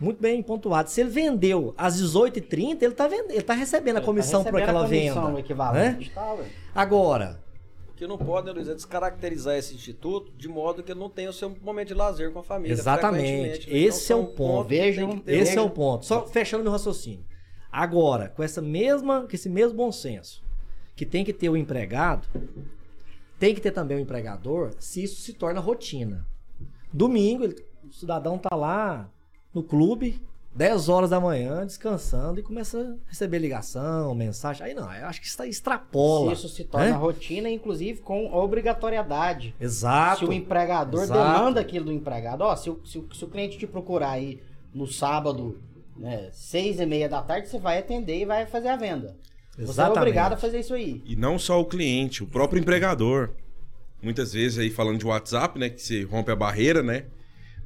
Muito 0.00 0.20
bem 0.20 0.42
pontuado. 0.42 0.90
Se 0.90 1.00
ele 1.00 1.08
vendeu 1.10 1.72
às 1.78 2.00
18h30, 2.00 2.82
ele 2.82 2.86
está 2.92 3.08
ele 3.30 3.42
tá 3.42 3.54
recebendo 3.54 3.96
a 3.96 3.98
Ele 4.00 4.06
comissão 4.06 4.44
tá 4.44 4.50
por 4.50 4.58
recebendo 4.58 4.76
aquela 4.76 4.84
a 4.86 4.88
comissão 4.88 5.26
venda. 5.28 5.40
equivalente, 5.40 6.10
tá, 6.10 6.32
ué. 6.34 6.44
Agora, 6.74 7.40
O 7.42 7.45
que 7.96 8.06
não 8.06 8.18
pode, 8.18 8.46
né, 8.46 8.52
Luiz, 8.52 8.68
é 8.68 8.74
descaracterizar 8.74 9.56
esse 9.56 9.74
instituto 9.74 10.30
de 10.36 10.46
modo 10.48 10.82
que 10.82 10.92
ele 10.92 11.00
não 11.00 11.08
tenha 11.08 11.30
o 11.30 11.32
seu 11.32 11.48
momento 11.62 11.88
de 11.88 11.94
lazer 11.94 12.30
com 12.30 12.38
a 12.40 12.42
família. 12.42 12.72
Exatamente. 12.74 13.68
né? 13.70 13.76
Esse 13.78 13.98
é 13.98 14.06
são 14.08 14.20
o 14.20 14.26
ponto. 14.26 14.36
pontos 14.36 14.68
que 14.68 14.74
Vejam, 14.78 15.22
esse 15.26 15.56
é 15.56 15.62
um- 15.62 15.66
o 15.66 15.70
ponto. 15.70 16.04
Só 16.04 16.26
fechando 16.26 16.62
meu 16.62 16.72
raciocínio. 16.72 17.24
Agora, 17.72 18.28
com 18.28 18.42
essa 18.42 18.60
mesma, 18.62 19.22
com 19.22 19.34
esse 19.34 19.48
mesmo 19.48 19.76
bom 19.76 19.90
senso, 19.90 20.42
que 20.94 21.04
tem 21.06 21.24
que 21.24 21.32
ter 21.32 21.48
o 21.48 21.56
empregado, 21.56 22.28
tem 23.38 23.54
que 23.54 23.60
ter 23.60 23.70
também 23.70 23.96
o 23.96 24.00
empregador, 24.00 24.72
se 24.78 25.02
isso 25.02 25.20
se 25.20 25.32
torna 25.32 25.60
rotina. 25.60 26.26
Domingo, 26.92 27.44
ele- 27.44 27.56
o 27.88 27.92
cidadão 27.92 28.38
tá 28.38 28.54
lá 28.54 29.10
no 29.54 29.62
clube, 29.62 30.20
10 30.56 30.88
horas 30.88 31.10
da 31.10 31.20
manhã, 31.20 31.66
descansando 31.66 32.40
e 32.40 32.42
começa 32.42 32.80
a 33.06 33.10
receber 33.10 33.38
ligação, 33.38 34.14
mensagem. 34.14 34.64
Aí 34.66 34.72
não, 34.74 34.90
eu 34.92 35.06
acho 35.06 35.20
que 35.20 35.26
isso 35.26 35.42
extrapola. 35.44 36.34
Se 36.34 36.46
isso 36.46 36.48
se 36.54 36.64
torna 36.64 36.86
né? 36.86 36.92
rotina, 36.92 37.50
inclusive 37.50 38.00
com 38.00 38.32
obrigatoriedade. 38.34 39.54
Exato. 39.60 40.20
Se 40.20 40.24
o 40.24 40.32
empregador 40.32 41.02
Exato. 41.02 41.20
demanda 41.20 41.60
aquilo 41.60 41.84
do 41.84 41.92
empregado, 41.92 42.40
ó, 42.40 42.56
se 42.56 42.70
o, 42.70 42.80
se 42.86 42.98
o- 42.98 43.06
se 43.14 43.22
o 43.24 43.28
cliente 43.28 43.58
te 43.58 43.66
procurar 43.66 44.12
aí 44.12 44.40
no 44.72 44.86
sábado, 44.86 45.58
né, 45.94 46.30
seis 46.32 46.80
e 46.80 46.86
meia 46.86 47.08
da 47.08 47.20
tarde, 47.20 47.48
você 47.48 47.58
vai 47.58 47.78
atender 47.78 48.20
e 48.20 48.24
vai 48.24 48.46
fazer 48.46 48.68
a 48.68 48.76
venda. 48.76 49.14
Você 49.52 49.60
é 49.60 49.64
Exatamente. 49.64 49.98
obrigado 49.98 50.32
a 50.32 50.36
fazer 50.38 50.60
isso 50.60 50.72
aí. 50.72 51.02
E 51.04 51.14
não 51.16 51.38
só 51.38 51.60
o 51.60 51.66
cliente, 51.66 52.22
o 52.22 52.26
próprio 52.26 52.58
empregador. 52.60 53.30
Muitas 54.02 54.32
vezes 54.32 54.58
aí 54.58 54.70
falando 54.70 54.98
de 54.98 55.06
WhatsApp, 55.06 55.58
né? 55.58 55.68
Que 55.70 55.80
se 55.82 56.02
rompe 56.04 56.30
a 56.30 56.36
barreira, 56.36 56.82
né? 56.82 57.04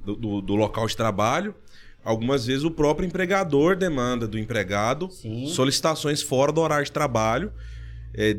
Do, 0.05 0.17
do, 0.17 0.41
do 0.41 0.55
local 0.57 0.87
de 0.87 0.97
trabalho. 0.97 1.55
Algumas 2.05 2.47
vezes 2.47 2.65
o 2.65 2.71
próprio 2.71 3.07
empregador 3.07 3.77
demanda 3.77 4.27
do 4.27 4.39
empregado 4.39 5.11
Sim. 5.11 5.47
solicitações 5.49 6.23
fora 6.23 6.51
do 6.51 6.61
horário 6.61 6.85
de 6.85 6.93
trabalho. 6.93 7.53
É, 8.15 8.39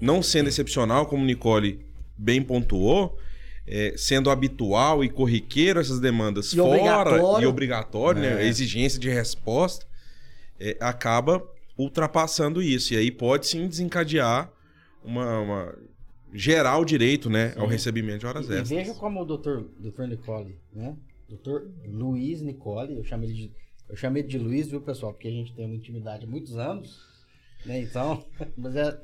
não 0.00 0.22
sendo 0.22 0.48
excepcional, 0.48 1.06
como 1.06 1.24
Nicole 1.24 1.84
bem 2.16 2.42
pontuou, 2.42 3.18
é, 3.66 3.94
sendo 3.96 4.30
habitual 4.30 5.04
e 5.04 5.08
corriqueiro 5.08 5.80
essas 5.80 6.00
demandas 6.00 6.52
E 6.52 6.56
fora 6.56 6.70
obrigatório. 7.10 7.44
e 7.44 7.46
obrigatório, 7.46 8.20
né? 8.22 8.28
É. 8.32 8.36
A 8.38 8.44
exigência 8.44 8.98
de 8.98 9.08
resposta 9.08 9.86
é, 10.58 10.76
acaba 10.80 11.42
ultrapassando 11.76 12.62
isso. 12.62 12.94
E 12.94 12.96
aí 12.96 13.10
pode 13.10 13.46
sim 13.46 13.66
desencadear 13.68 14.50
uma, 15.04 15.38
uma 15.40 15.74
geral 16.32 16.84
direito 16.84 17.28
né, 17.30 17.52
ao 17.56 17.66
recebimento 17.66 18.20
de 18.20 18.26
horas 18.26 18.46
E, 18.46 18.50
e 18.50 18.52
extras. 18.54 18.68
veja 18.70 18.94
como 18.94 19.20
o 19.22 19.24
doutor, 19.24 19.66
doutor 19.78 20.08
Nicole, 20.08 20.56
né? 20.72 20.94
Doutor 21.34 21.70
Luiz 21.84 22.40
Nicole, 22.40 22.96
eu 22.96 23.04
chamei 23.04 23.28
ele 23.30 23.36
de, 23.48 23.52
eu 23.88 24.22
de 24.22 24.38
Luiz, 24.38 24.68
viu, 24.68 24.80
pessoal? 24.80 25.12
Porque 25.12 25.28
a 25.28 25.32
gente 25.32 25.52
tem 25.54 25.66
uma 25.66 25.74
intimidade 25.74 26.24
há 26.24 26.28
muitos 26.28 26.56
anos, 26.56 27.04
né? 27.66 27.80
Então, 27.80 28.24
mas 28.56 28.76
é, 28.76 29.00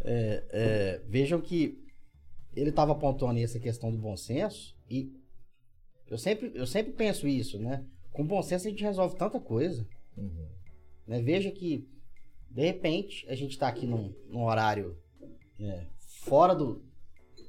é, 0.00 0.44
é, 0.50 1.02
vejam 1.08 1.40
que 1.40 1.78
ele 2.54 2.70
estava 2.70 2.94
pontuando 2.94 3.38
aí 3.38 3.44
essa 3.44 3.60
questão 3.60 3.90
do 3.90 3.98
bom 3.98 4.16
senso 4.16 4.76
e 4.90 5.12
eu 6.08 6.18
sempre, 6.18 6.52
eu 6.54 6.66
sempre 6.66 6.92
penso 6.92 7.26
isso, 7.26 7.58
né? 7.58 7.84
Com 8.12 8.26
bom 8.26 8.42
senso 8.42 8.66
a 8.66 8.70
gente 8.70 8.82
resolve 8.82 9.16
tanta 9.16 9.40
coisa. 9.40 9.86
Né? 11.06 11.22
Veja 11.22 11.50
que, 11.50 11.88
de 12.50 12.62
repente, 12.62 13.26
a 13.28 13.34
gente 13.34 13.52
está 13.52 13.68
aqui 13.68 13.86
num, 13.86 14.12
num 14.28 14.44
horário 14.44 14.98
né, 15.58 15.86
fora 15.98 16.54
do, 16.54 16.82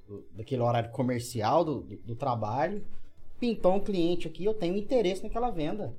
do- 0.08 0.25
daquele 0.32 0.62
horário 0.62 0.91
comercial 0.91 1.65
do, 1.65 1.82
do, 1.82 1.98
do 1.98 2.15
trabalho. 2.15 2.86
Pintou 3.43 3.75
um 3.75 3.79
cliente 3.81 4.25
aqui, 4.25 4.45
eu 4.45 4.53
tenho 4.53 4.77
interesse 4.77 5.21
naquela 5.21 5.51
venda. 5.51 5.93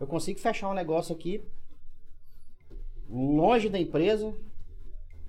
Eu 0.00 0.06
consigo 0.08 0.40
fechar 0.40 0.68
um 0.68 0.74
negócio 0.74 1.14
aqui 1.14 1.40
longe 3.08 3.68
da 3.68 3.78
empresa. 3.78 4.34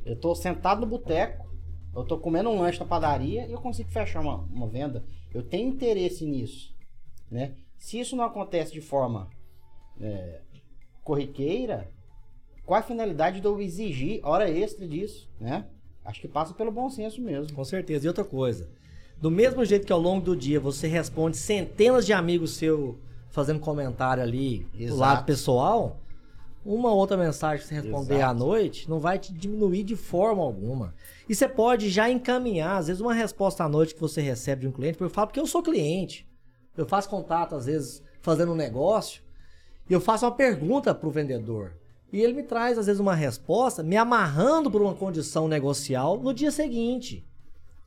Eu 0.04 0.16
tô 0.16 0.34
sentado 0.34 0.82
no 0.82 0.88
boteco. 0.88 1.48
Eu 1.96 2.04
tô 2.06 2.18
comendo 2.18 2.50
um 2.50 2.60
lanche 2.60 2.80
na 2.80 2.88
padaria 2.88 3.46
e 3.46 3.52
eu 3.52 3.62
consigo 3.62 3.92
fechar 3.92 4.22
uma, 4.22 4.38
uma 4.38 4.68
venda. 4.68 5.06
Eu 5.32 5.44
tenho 5.44 5.70
interesse 5.70 6.26
nisso, 6.26 6.76
né? 7.30 7.54
Se 7.78 8.00
isso 8.00 8.16
não 8.16 8.24
acontece 8.24 8.74
de 8.74 8.82
forma 8.82 9.30
é, 10.02 10.42
corriqueira, 11.04 11.88
qual 12.66 12.80
a 12.80 12.84
finalidade 12.84 13.40
de 13.40 13.46
eu 13.46 13.62
exigir 13.62 14.26
hora 14.26 14.50
extra 14.50 14.88
disso, 14.88 15.30
né? 15.40 15.70
Acho 16.04 16.20
que 16.20 16.28
passa 16.28 16.52
pelo 16.56 16.72
bom 16.72 16.90
senso 16.90 17.22
mesmo. 17.22 17.56
Com 17.56 17.64
certeza. 17.64 18.06
E 18.06 18.08
outra 18.08 18.26
coisa, 18.26 18.72
do 19.18 19.32
mesmo 19.32 19.64
jeito 19.64 19.86
que 19.86 19.94
ao 19.94 20.00
longo 20.00 20.24
do 20.24 20.36
dia 20.36 20.60
você 20.60 20.88
responde 20.88 21.38
centenas 21.38 22.06
de 22.06 22.14
amigos 22.14 22.56
seu 22.56 22.98
fazendo 23.30 23.60
comentário 23.60 24.22
ali 24.22 24.60
do 24.74 24.84
Exato. 24.84 25.00
lado 25.00 25.26
pessoal, 25.26 26.00
uma 26.66 26.94
outra 26.94 27.18
mensagem 27.18 27.60
que 27.62 27.68
você 27.68 27.76
responder 27.76 28.16
Exato. 28.16 28.32
à 28.32 28.34
noite 28.34 28.90
não 28.90 29.00
vai 29.00 29.18
te 29.18 29.34
diminuir 29.34 29.84
de 29.84 29.96
forma 29.96 30.44
alguma. 30.44 30.94
E 31.28 31.34
você 31.34 31.48
pode 31.48 31.90
já 31.90 32.10
encaminhar, 32.10 32.78
às 32.78 32.88
vezes, 32.88 33.02
uma 33.02 33.14
resposta 33.14 33.64
à 33.64 33.70
noite 33.70 33.96
que 33.96 34.02
você 34.02 34.22
recebe 34.22 34.62
de 34.62 34.68
um 34.68 34.72
cliente, 34.72 34.98
porque 34.98 35.10
eu 35.10 35.14
falo 35.14 35.28
porque 35.28 35.40
eu 35.40 35.48
sou 35.48 35.64
cliente. 35.64 36.28
Eu 36.78 36.86
faço 36.86 37.10
contato, 37.10 37.56
às 37.56 37.66
vezes, 37.66 38.04
fazendo 38.22 38.52
um 38.52 38.56
negócio 38.56 39.24
e 39.90 39.94
eu 39.94 40.00
faço 40.00 40.26
uma 40.26 40.32
pergunta 40.32 40.94
pro 40.96 41.12
vendedor. 41.12 41.74
E 42.12 42.22
ele 42.22 42.34
me 42.34 42.44
traz, 42.44 42.78
às 42.78 42.86
vezes, 42.86 43.00
uma 43.00 43.16
resposta, 43.16 43.82
me 43.82 43.98
amarrando 43.98 44.70
por 44.70 44.82
uma 44.82 44.94
condição 44.94 45.48
negocial 45.48 46.20
no 46.20 46.34
dia 46.34 46.52
seguinte. 46.52 47.26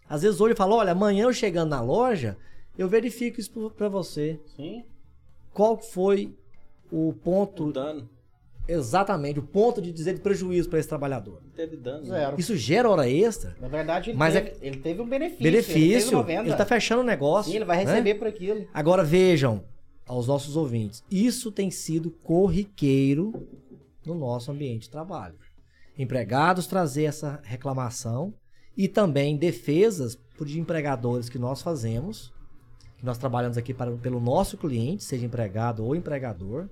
Às 0.08 0.22
vezes 0.22 0.40
hoje 0.40 0.52
eu 0.52 0.56
falo, 0.56 0.76
olha, 0.76 0.92
amanhã 0.92 1.24
eu 1.24 1.32
chegando 1.32 1.70
na 1.70 1.80
loja, 1.80 2.36
eu 2.78 2.88
verifico 2.88 3.40
isso 3.40 3.70
para 3.70 3.88
você. 3.88 4.40
Sim. 4.56 4.84
Qual 5.52 5.78
foi 5.78 6.34
o 6.92 7.12
ponto 7.24 7.64
O 7.66 7.72
dano. 7.72 8.08
exatamente, 8.68 9.38
o 9.38 9.42
ponto 9.42 9.80
de 9.82 9.90
dizer 9.90 10.14
de 10.14 10.20
prejuízo 10.20 10.68
para 10.68 10.78
esse 10.78 10.88
trabalhador? 10.88 11.40
Não 11.42 11.50
teve 11.50 11.76
dano. 11.76 12.02
né? 12.02 12.08
Zero. 12.08 12.36
Isso 12.38 12.56
gera 12.56 12.88
hora 12.88 13.08
extra, 13.08 13.56
Na 13.60 13.68
verdade, 13.68 14.10
ele, 14.10 14.18
Mas 14.18 14.34
teve, 14.34 14.52
ele 14.60 14.76
teve 14.78 15.00
um 15.02 15.08
benefício. 15.08 15.42
Benefício, 15.42 16.26
ele 16.30 16.54
tá 16.54 16.66
fechando 16.66 17.00
o 17.02 17.04
negócio. 17.04 17.50
Sim, 17.50 17.56
ele 17.56 17.64
vai 17.64 17.78
né? 17.84 17.90
receber 17.90 18.14
por 18.14 18.28
aquilo. 18.28 18.68
Agora 18.72 19.02
vejam, 19.02 19.64
aos 20.06 20.26
nossos 20.28 20.56
ouvintes, 20.56 21.02
isso 21.10 21.50
tem 21.50 21.70
sido 21.70 22.10
corriqueiro 22.10 23.32
no 24.04 24.14
nosso 24.14 24.52
ambiente 24.52 24.82
de 24.82 24.90
trabalho. 24.90 25.34
Empregados 25.98 26.66
trazer 26.66 27.04
essa 27.04 27.40
reclamação 27.42 28.32
e 28.76 28.86
também 28.88 29.36
defesas 29.36 30.18
de 30.44 30.60
empregadores 30.60 31.28
que 31.28 31.38
nós 31.38 31.62
fazemos, 31.62 32.32
que 32.98 33.04
nós 33.04 33.18
trabalhamos 33.18 33.56
aqui 33.56 33.72
para, 33.72 33.90
pelo 33.92 34.20
nosso 34.20 34.56
cliente, 34.58 35.04
seja 35.04 35.24
empregado 35.24 35.84
ou 35.84 35.96
empregador, 35.96 36.68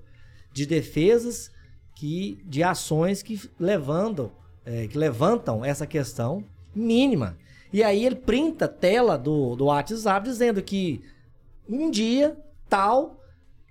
de 0.53 0.65
defesas 0.65 1.51
que 1.95 2.43
de 2.45 2.61
ações 2.61 3.23
que 3.23 3.49
levantam, 3.59 4.31
eh, 4.65 4.87
que 4.87 4.97
levantam 4.97 5.65
essa 5.65 5.87
questão 5.87 6.43
mínima. 6.75 7.37
E 7.73 7.83
aí 7.83 8.05
ele 8.05 8.15
printa 8.15 8.65
a 8.65 8.69
tela 8.69 9.17
do, 9.17 9.55
do 9.55 9.65
WhatsApp 9.65 10.27
dizendo 10.27 10.61
que 10.61 11.03
um 11.67 11.89
dia 11.89 12.37
tal, 12.69 13.21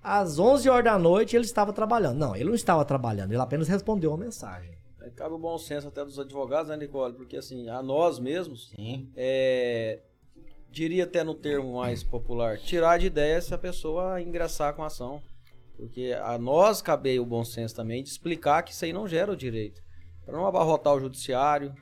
às 0.03 0.38
11 0.38 0.69
horas 0.69 0.85
da 0.85 0.99
noite, 0.99 1.37
ele 1.37 1.45
estava 1.45 1.73
trabalhando. 1.73 2.19
Não, 2.19 2.35
ele 2.35 2.47
não 2.47 2.55
estava 2.55 2.85
trabalhando, 2.85 3.33
ele 3.33 3.41
apenas 3.41 3.69
respondeu 3.69 4.11
uma 4.11 4.25
mensagem. 4.25 4.74
Cabe 5.16 5.35
o 5.35 5.38
bom 5.38 5.56
senso 5.59 5.88
até 5.88 6.04
dos 6.04 6.18
advogados, 6.18 6.68
né, 6.71 6.76
Nicole? 6.76 7.14
Porque 7.14 7.37
assim, 7.37 7.68
a 7.68 7.83
nós 7.83 8.18
mesmos, 8.18 8.73
é, 9.16 10.00
diria 10.71 11.04
até 11.04 11.23
no 11.23 11.35
termo 11.35 11.75
mais 11.76 12.02
popular, 12.02 12.59
tirar 12.59 12.99
de 12.99 13.06
ideia 13.06 13.40
se 13.40 13.54
a 13.54 13.59
pessoa 13.59 14.21
ingressar 14.21 14.75
com 14.75 14.83
a 14.83 14.87
ação. 14.87 15.23
Porque 15.76 16.16
a 16.23 16.37
nós 16.38 16.80
cabe 16.83 17.18
o 17.18 17.26
bom 17.26 17.44
senso 17.44 17.75
também 17.75 18.02
de 18.02 18.09
explicar 18.09 18.62
que 18.62 18.73
isso 18.73 18.85
aí 18.85 18.92
não 18.92 19.06
gera 19.09 19.33
o 19.33 19.37
direito. 19.37 19.80
Para 20.25 20.37
não 20.37 20.47
abarrotar 20.47 20.94
o 20.94 21.00
judiciário 21.00 21.75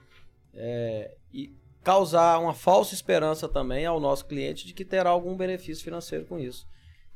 é, 0.55 1.15
e 1.33 1.55
causar 1.83 2.39
uma 2.39 2.55
falsa 2.55 2.95
esperança 2.95 3.49
também 3.49 3.85
ao 3.87 4.01
nosso 4.01 4.25
cliente 4.27 4.67
de 4.67 4.73
que 4.75 4.85
terá 4.85 5.11
algum 5.11 5.37
benefício 5.37 5.85
financeiro 5.85 6.25
com 6.27 6.39
isso. 6.39 6.67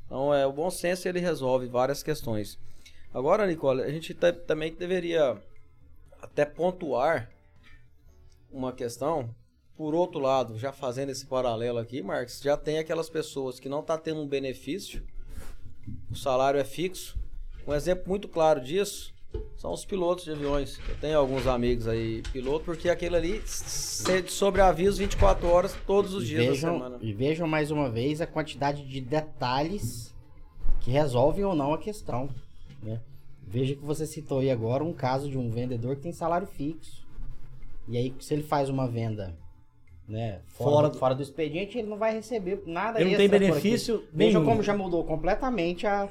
Então, 0.05 0.33
é, 0.33 0.45
o 0.47 0.53
bom 0.53 0.69
senso 0.69 1.07
ele 1.07 1.19
resolve 1.19 1.67
várias 1.67 2.01
questões. 2.01 2.57
Agora, 3.13 3.45
Nicole, 3.47 3.81
a 3.81 3.89
gente 3.89 4.13
ta- 4.13 4.31
também 4.31 4.73
deveria 4.73 5.41
até 6.31 6.45
pontuar 6.45 7.29
uma 8.51 8.71
questão. 8.73 9.33
Por 9.75 9.93
outro 9.93 10.19
lado, 10.19 10.57
já 10.57 10.71
fazendo 10.71 11.09
esse 11.11 11.25
paralelo 11.27 11.77
aqui, 11.77 12.01
Marcos, 12.01 12.41
já 12.41 12.57
tem 12.57 12.79
aquelas 12.79 13.09
pessoas 13.09 13.59
que 13.59 13.69
não 13.69 13.81
estão 13.81 13.97
tendo 13.97 14.21
um 14.21 14.27
benefício, 14.27 15.03
o 16.11 16.15
salário 16.15 16.59
é 16.59 16.63
fixo. 16.63 17.17
Um 17.67 17.73
exemplo 17.73 18.05
muito 18.07 18.27
claro 18.27 18.59
disso 18.61 19.13
são 19.55 19.71
os 19.71 19.85
pilotos 19.85 20.23
de 20.23 20.31
aviões. 20.31 20.79
Eu 20.89 20.97
tenho 20.97 21.19
alguns 21.19 21.45
amigos 21.45 21.87
aí, 21.87 22.23
piloto, 22.31 22.65
porque 22.65 22.89
aquele 22.89 23.15
ali 23.15 23.41
se- 23.45 24.21
de 24.21 24.31
sobreaviso 24.31 24.97
24 24.97 25.47
horas 25.47 25.75
todos 25.85 26.13
os 26.15 26.23
E 26.23 26.27
dias 26.27 26.45
da 26.45 26.51
vejam, 26.53 26.73
semana. 26.73 26.97
e 27.01 27.13
vejam 27.13 27.47
mais 27.47 27.69
uma 27.69 27.89
vez 27.89 28.19
a 28.19 28.25
quantidade 28.25 28.83
de 28.87 28.99
detalhes 29.01 30.15
que 30.79 30.89
resolvem 30.89 31.43
ou 31.43 31.53
não 31.53 31.73
a 31.73 31.77
questão. 31.77 32.29
Né? 32.81 32.99
Veja 33.49 33.75
que 33.75 33.83
você 33.83 34.05
citou 34.05 34.39
aí 34.39 34.51
agora 34.51 34.83
um 34.83 34.93
caso 34.93 35.29
de 35.29 35.37
um 35.37 35.49
vendedor 35.49 35.95
que 35.95 36.01
tem 36.03 36.11
salário 36.11 36.45
fixo. 36.47 37.07
E 37.87 37.97
aí, 37.97 38.13
se 38.19 38.33
ele 38.33 38.43
faz 38.43 38.67
uma 38.69 38.87
venda 38.87 39.33
né, 40.07 40.39
fora, 40.47 40.69
Fora 40.71 40.89
do, 40.89 40.97
fora 40.97 41.15
do 41.15 41.21
expediente, 41.21 41.77
ele 41.77 41.87
não 41.87 41.97
vai 41.97 42.13
receber 42.13 42.61
nada 42.65 42.99
Ele 42.99 43.11
não 43.11 43.17
tem 43.17 43.29
benefício 43.29 44.03
nenhum. 44.13 44.43
como 44.45 44.61
já 44.63 44.75
mudou 44.75 45.03
completamente 45.05 45.85
a, 45.87 46.09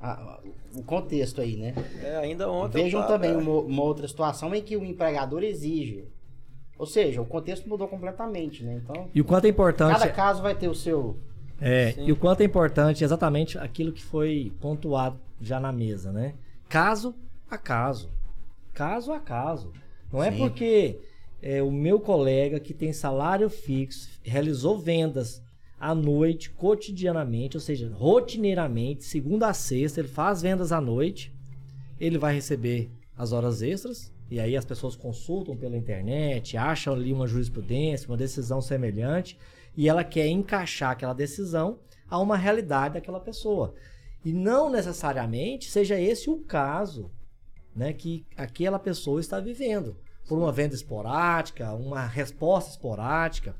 a- 0.00 0.40
o 0.76 0.82
contexto 0.82 1.40
aí, 1.40 1.56
né? 1.56 1.74
É, 2.02 2.16
ainda 2.16 2.50
ontem. 2.50 2.82
Vejam 2.84 3.00
tava- 3.02 3.12
também 3.14 3.36
uma, 3.36 3.60
uma 3.60 3.82
outra 3.82 4.06
situação 4.08 4.54
em 4.54 4.62
que 4.62 4.76
o 4.76 4.84
empregador 4.84 5.42
exige. 5.42 6.04
Ou 6.76 6.86
seja, 6.86 7.20
o 7.22 7.26
contexto 7.26 7.68
mudou 7.68 7.86
completamente, 7.86 8.64
né? 8.64 8.80
Então, 8.82 9.08
E 9.14 9.20
o 9.20 9.24
quanto 9.24 9.44
é 9.44 9.48
importante. 9.48 9.92
cada 9.98 10.10
caso 10.10 10.42
vai 10.42 10.54
ter 10.56 10.68
o 10.68 10.74
seu. 10.74 11.16
É, 11.60 11.92
Sim. 11.92 12.06
e 12.06 12.12
o 12.12 12.16
quanto 12.16 12.40
é 12.40 12.44
importante 12.44 13.04
exatamente 13.04 13.56
aquilo 13.58 13.92
que 13.92 14.02
foi 14.02 14.52
pontuado 14.60 15.18
já 15.40 15.60
na 15.60 15.70
mesa, 15.72 16.10
né? 16.10 16.34
Caso 16.74 17.14
a 17.48 17.56
caso. 17.56 18.10
Caso 18.72 19.12
a 19.12 19.20
caso. 19.20 19.72
Não 20.12 20.20
é 20.20 20.32
Sim. 20.32 20.38
porque 20.38 20.98
é, 21.40 21.62
o 21.62 21.70
meu 21.70 22.00
colega 22.00 22.58
que 22.58 22.74
tem 22.74 22.92
salário 22.92 23.48
fixo 23.48 24.18
realizou 24.24 24.76
vendas 24.76 25.40
à 25.78 25.94
noite, 25.94 26.50
cotidianamente, 26.50 27.56
ou 27.56 27.60
seja, 27.60 27.88
rotineiramente, 27.94 29.04
segunda 29.04 29.46
a 29.46 29.54
sexta, 29.54 30.00
ele 30.00 30.08
faz 30.08 30.42
vendas 30.42 30.72
à 30.72 30.80
noite, 30.80 31.32
ele 32.00 32.18
vai 32.18 32.34
receber 32.34 32.90
as 33.16 33.30
horas 33.30 33.62
extras, 33.62 34.12
e 34.28 34.40
aí 34.40 34.56
as 34.56 34.64
pessoas 34.64 34.96
consultam 34.96 35.56
pela 35.56 35.76
internet, 35.76 36.56
acham 36.56 36.94
ali 36.94 37.12
uma 37.12 37.28
jurisprudência, 37.28 38.08
uma 38.08 38.16
decisão 38.16 38.60
semelhante, 38.60 39.38
e 39.76 39.88
ela 39.88 40.02
quer 40.02 40.26
encaixar 40.26 40.90
aquela 40.90 41.14
decisão 41.14 41.78
a 42.10 42.18
uma 42.18 42.36
realidade 42.36 42.94
daquela 42.94 43.20
pessoa. 43.20 43.76
E 44.24 44.32
não 44.32 44.70
necessariamente 44.70 45.70
seja 45.70 46.00
esse 46.00 46.30
o 46.30 46.38
caso 46.40 47.10
né, 47.74 47.92
que 47.92 48.24
aquela 48.36 48.78
pessoa 48.78 49.20
está 49.20 49.38
vivendo. 49.38 49.96
Por 50.26 50.38
uma 50.38 50.50
venda 50.50 50.74
esporádica, 50.74 51.74
uma 51.74 52.06
resposta 52.06 52.70
esporádica, 52.70 53.54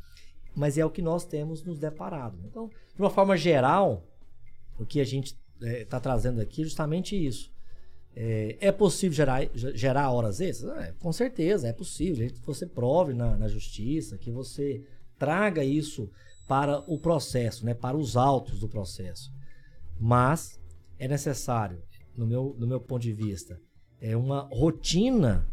mas 0.55 0.79
é 0.79 0.85
o 0.85 0.91
que 0.91 1.03
nós 1.03 1.27
temos 1.27 1.63
nos 1.63 1.79
deparado. 1.79 2.39
Então, 2.45 2.71
de 2.95 3.01
uma 3.01 3.11
forma 3.11 3.37
geral, 3.37 4.07
o 4.79 4.87
que 4.87 5.01
a 5.01 5.05
gente 5.05 5.37
está 5.61 6.01
trazendo 6.01 6.41
aqui 6.41 6.63
é 6.63 6.65
justamente 6.65 7.15
isso. 7.15 7.53
É, 8.17 8.57
é 8.61 8.73
possível 8.73 9.15
gerar, 9.15 9.49
gerar 9.55 10.11
horas 10.11 10.41
extras? 10.41 10.77
É, 10.79 10.93
com 10.93 11.13
certeza, 11.13 11.69
é 11.69 11.73
possível. 11.73 12.27
Que 12.29 12.47
você 12.47 12.65
prove 12.65 13.13
na, 13.13 13.37
na 13.37 13.49
justiça, 13.49 14.17
que 14.17 14.31
você 14.31 14.83
traga 15.19 15.65
isso 15.65 16.09
para 16.47 16.79
o 16.87 16.99
processo, 16.99 17.65
né, 17.67 17.75
para 17.75 17.97
os 17.97 18.17
autos 18.17 18.61
do 18.61 18.69
processo. 18.69 19.33
Mas 20.07 20.61
é 20.99 21.09
necessário, 21.09 21.83
no 22.15 22.27
meu, 22.27 22.55
no 22.59 22.67
meu 22.67 22.79
ponto 22.79 23.01
de 23.01 23.15
vista, 23.15 23.59
é 23.99 24.15
uma 24.15 24.43
rotina 24.53 25.51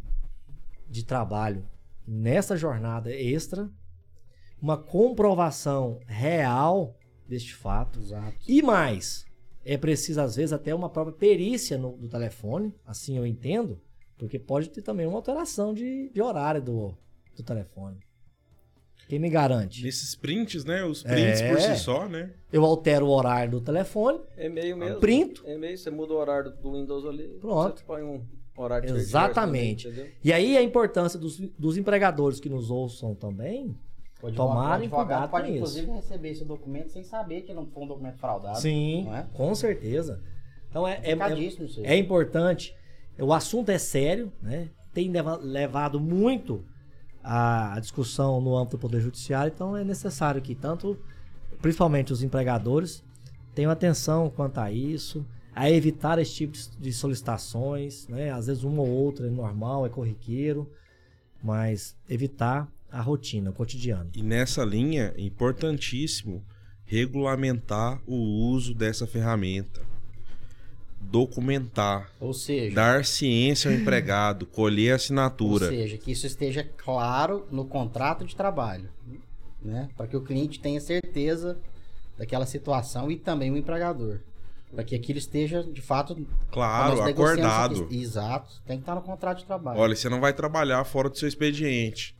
de 0.89 1.05
trabalho 1.05 1.65
nessa 2.05 2.57
jornada 2.57 3.09
extra, 3.15 3.71
uma 4.61 4.77
comprovação 4.77 6.01
real 6.05 6.97
deste 7.25 7.55
fato. 7.55 7.97
Exato. 8.01 8.35
E 8.45 8.61
mais, 8.61 9.25
é 9.63 9.77
preciso 9.77 10.19
às 10.19 10.35
vezes 10.35 10.51
até 10.51 10.75
uma 10.75 10.89
própria 10.89 11.15
perícia 11.15 11.77
no, 11.77 11.95
do 11.95 12.09
telefone, 12.09 12.75
assim 12.85 13.17
eu 13.17 13.25
entendo, 13.25 13.79
porque 14.17 14.37
pode 14.37 14.69
ter 14.69 14.81
também 14.81 15.07
uma 15.07 15.17
alteração 15.17 15.73
de, 15.73 16.09
de 16.09 16.21
horário 16.21 16.61
do, 16.61 16.93
do 17.37 17.41
telefone. 17.41 17.99
Quem 19.07 19.19
me 19.19 19.29
garante? 19.29 19.83
Nesses 19.83 20.15
prints, 20.15 20.63
né? 20.63 20.83
Os 20.85 21.03
prints 21.03 21.41
É. 21.41 21.49
por 21.49 21.59
si 21.59 21.75
só, 21.77 22.07
né? 22.07 22.29
Eu 22.51 22.63
altero 22.63 23.05
o 23.07 23.09
horário 23.09 23.51
do 23.51 23.61
telefone, 23.61 24.19
E-mail 24.37 24.77
mesmo. 24.77 24.99
Printo. 24.99 25.43
E-mail, 25.45 25.77
você 25.77 25.89
muda 25.89 26.13
o 26.13 26.17
horário 26.17 26.51
do 26.51 26.73
Windows 26.73 27.05
ali. 27.05 27.27
Pronto. 27.41 27.79
Você 27.79 27.85
põe 27.85 28.03
um 28.03 28.23
horário 28.55 28.87
de 28.91 28.97
Exatamente. 28.99 29.87
entendeu? 29.87 30.07
e 30.23 30.31
aí 30.31 30.57
a 30.57 30.61
importância 30.61 31.19
dos, 31.19 31.37
dos 31.57 31.77
empregadores 31.77 32.39
que 32.39 32.47
nos 32.49 32.69
ouçam 32.71 33.13
também. 33.15 33.75
Advogado, 34.23 34.35
Tomarem 34.35 34.87
cuidado 34.89 35.31
pode, 35.31 35.47
com 35.47 35.49
isso. 35.49 35.57
inclusive, 35.57 35.91
receber 35.93 36.29
esse 36.29 36.45
documento 36.45 36.89
sem 36.91 37.03
saber 37.03 37.41
que 37.41 37.53
não 37.55 37.65
foi 37.65 37.83
um 37.83 37.87
documento 37.87 38.17
fraudado. 38.17 38.59
Sim, 38.59 39.05
Não 39.05 39.15
é? 39.15 39.25
com 39.33 39.53
certeza. 39.55 40.21
Então 40.69 40.87
é, 40.87 41.01
é, 41.03 41.11
é, 41.13 41.39
isso 41.39 41.81
é 41.83 41.97
importante. 41.97 42.73
O 43.19 43.33
assunto 43.33 43.69
é 43.69 43.77
sério, 43.79 44.31
né? 44.41 44.69
Tem 44.93 45.09
leva- 45.09 45.37
levado 45.41 45.99
muito 45.99 46.63
a, 47.23 47.79
discussão 47.79 48.41
no 48.41 48.57
âmbito 48.57 48.77
do 48.77 48.81
Poder 48.81 49.01
Judiciário, 49.01 49.51
então 49.53 49.75
é 49.75 49.83
necessário 49.83 50.41
que 50.41 50.55
tanto, 50.55 50.97
principalmente 51.61 52.11
os 52.11 52.23
empregadores, 52.23 53.03
tenham 53.53 53.71
atenção 53.71 54.29
quanto 54.29 54.59
a 54.59 54.71
isso, 54.71 55.25
a 55.53 55.69
evitar 55.69 56.17
esse 56.19 56.33
tipo 56.33 56.53
de- 56.53 56.69
de 56.77 56.93
solicitações, 56.93 58.07
né? 58.07 58.31
Às 58.31 58.47
vezes 58.47 58.63
uma 58.63 58.81
ou 58.81 58.89
outra 58.89 59.27
é 59.27 59.29
normal, 59.29 59.85
é 59.85 59.89
corriqueiro, 59.89 60.71
mas 61.43 61.95
evitar 62.09 62.71
a 62.89 63.01
rotina, 63.01 63.49
o 63.49 63.53
cotidiano. 63.53 64.09
E 64.15 64.21
nessa 64.23 64.63
linha, 64.63 65.13
é 65.17 65.21
importantíssimo 65.21 66.43
regulamentar 66.85 68.01
o 68.05 68.15
uso 68.15 68.73
dessa 68.73 69.07
ferramenta. 69.07 69.81
Documentar. 71.01 72.09
Ou 72.19 72.33
seja, 72.33 72.75
Dar 72.75 73.03
ciência 73.05 73.69
ao 73.69 73.75
empregado, 73.77 74.45
colher 74.45 74.91
ou 74.91 74.95
assinatura. 74.95 75.67
seja, 75.69 75.97
que 75.97 76.11
isso 76.11 76.25
esteja 76.25 76.63
claro 76.77 77.45
no 77.51 77.65
contrato 77.65 78.23
de 78.25 78.35
trabalho. 78.35 78.89
Né? 79.61 79.89
Para 79.97 80.07
que 80.07 80.15
o 80.17 80.21
cliente 80.21 80.59
tenha 80.59 80.79
certeza 80.79 81.57
daquela 82.17 82.45
situação 82.45 83.11
e 83.11 83.17
também 83.17 83.51
o 83.51 83.57
empregador. 83.57 84.19
Para 84.73 84.83
que 84.85 84.95
aquilo 84.95 85.19
esteja, 85.19 85.63
de 85.63 85.81
fato, 85.81 86.15
Claro, 86.49 87.01
acordado. 87.01 87.83
aqui. 87.83 88.01
Exato. 88.01 88.61
Tem 88.65 88.77
que 88.77 88.83
estar 88.83 88.95
no 88.95 89.01
contrato 89.01 89.39
de 89.39 89.45
trabalho. 89.45 89.79
Olha, 89.79 89.95
você 89.95 90.07
não 90.07 90.21
vai 90.21 90.31
trabalhar 90.33 90.83
fora 90.85 91.09
do 91.09 91.17
seu 91.17 91.27
expediente. 91.27 92.15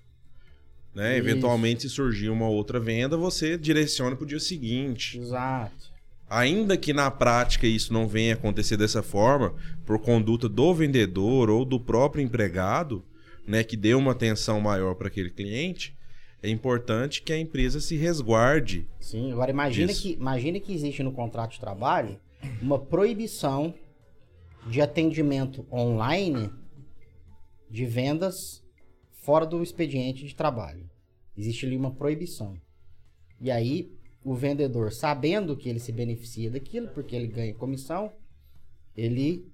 Né? 0.93 1.17
Isso. 1.17 1.27
Eventualmente, 1.29 1.83
se 1.83 1.89
surgir 1.89 2.29
uma 2.29 2.49
outra 2.49 2.77
venda, 2.77 3.15
você 3.15 3.57
direciona 3.57 4.15
para 4.17 4.25
o 4.25 4.27
dia 4.27 4.39
seguinte. 4.39 5.17
Exato. 5.17 5.90
Ainda 6.33 6.77
que 6.77 6.93
na 6.93 7.11
prática 7.11 7.67
isso 7.67 7.91
não 7.91 8.07
venha 8.07 8.35
acontecer 8.35 8.77
dessa 8.77 9.03
forma, 9.03 9.53
por 9.85 9.99
conduta 9.99 10.47
do 10.47 10.73
vendedor 10.73 11.49
ou 11.49 11.65
do 11.65 11.77
próprio 11.77 12.23
empregado, 12.23 13.03
né, 13.45 13.65
que 13.65 13.75
dê 13.75 13.93
uma 13.93 14.13
atenção 14.13 14.61
maior 14.61 14.95
para 14.95 15.09
aquele 15.09 15.29
cliente, 15.29 15.93
é 16.41 16.49
importante 16.49 17.21
que 17.21 17.33
a 17.33 17.37
empresa 17.37 17.81
se 17.81 17.97
resguarde. 17.97 18.87
Sim, 18.97 19.33
agora 19.33 19.51
imagina 19.51 19.91
Isso. 19.91 20.03
que, 20.03 20.13
imagina 20.13 20.57
que 20.61 20.73
existe 20.73 21.03
no 21.03 21.11
contrato 21.11 21.51
de 21.51 21.59
trabalho 21.59 22.17
uma 22.61 22.79
proibição 22.79 23.73
de 24.65 24.81
atendimento 24.81 25.67
online 25.69 26.49
de 27.69 27.85
vendas 27.85 28.63
fora 29.11 29.45
do 29.45 29.61
expediente 29.61 30.25
de 30.25 30.33
trabalho. 30.33 30.89
Existe 31.37 31.65
ali 31.65 31.75
uma 31.75 31.91
proibição. 31.91 32.55
E 33.41 33.51
aí, 33.51 33.91
o 34.23 34.33
vendedor, 34.35 34.91
sabendo 34.91 35.57
que 35.57 35.67
ele 35.69 35.79
se 35.79 35.91
beneficia 35.91 36.49
daquilo, 36.51 36.87
porque 36.89 37.15
ele 37.15 37.27
ganha 37.27 37.53
comissão, 37.55 38.11
ele 38.95 39.45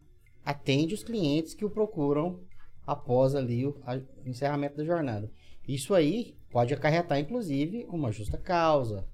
atende 0.43 0.93
os 0.93 1.03
clientes 1.03 1.53
que 1.53 1.65
o 1.65 1.69
procuram 1.69 2.39
após 2.85 3.35
ali 3.35 3.65
o, 3.65 3.77
a- 3.85 4.01
o 4.25 4.29
encerramento 4.29 4.77
da 4.77 4.85
jornada. 4.85 5.31
Isso 5.67 5.93
aí 5.93 6.35
pode 6.49 6.73
acarretar, 6.73 7.19
inclusive, 7.19 7.85
uma 7.89 8.11
justa 8.11 8.37
causa, 8.37 9.05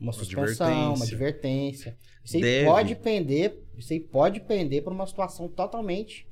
uma 0.00 0.12
suspensão, 0.12 0.94
uma 0.94 1.04
advertência. 1.04 1.92
advertência. 1.92 1.98
Isso 2.24 2.36
aí 2.36 2.42
Deve. 2.42 2.64
pode 2.66 2.96
pender, 2.96 3.62
isso 3.76 3.92
aí 3.92 4.00
pode 4.00 4.40
pender 4.40 4.82
para 4.82 4.92
uma 4.92 5.06
situação 5.06 5.48
totalmente 5.48 6.26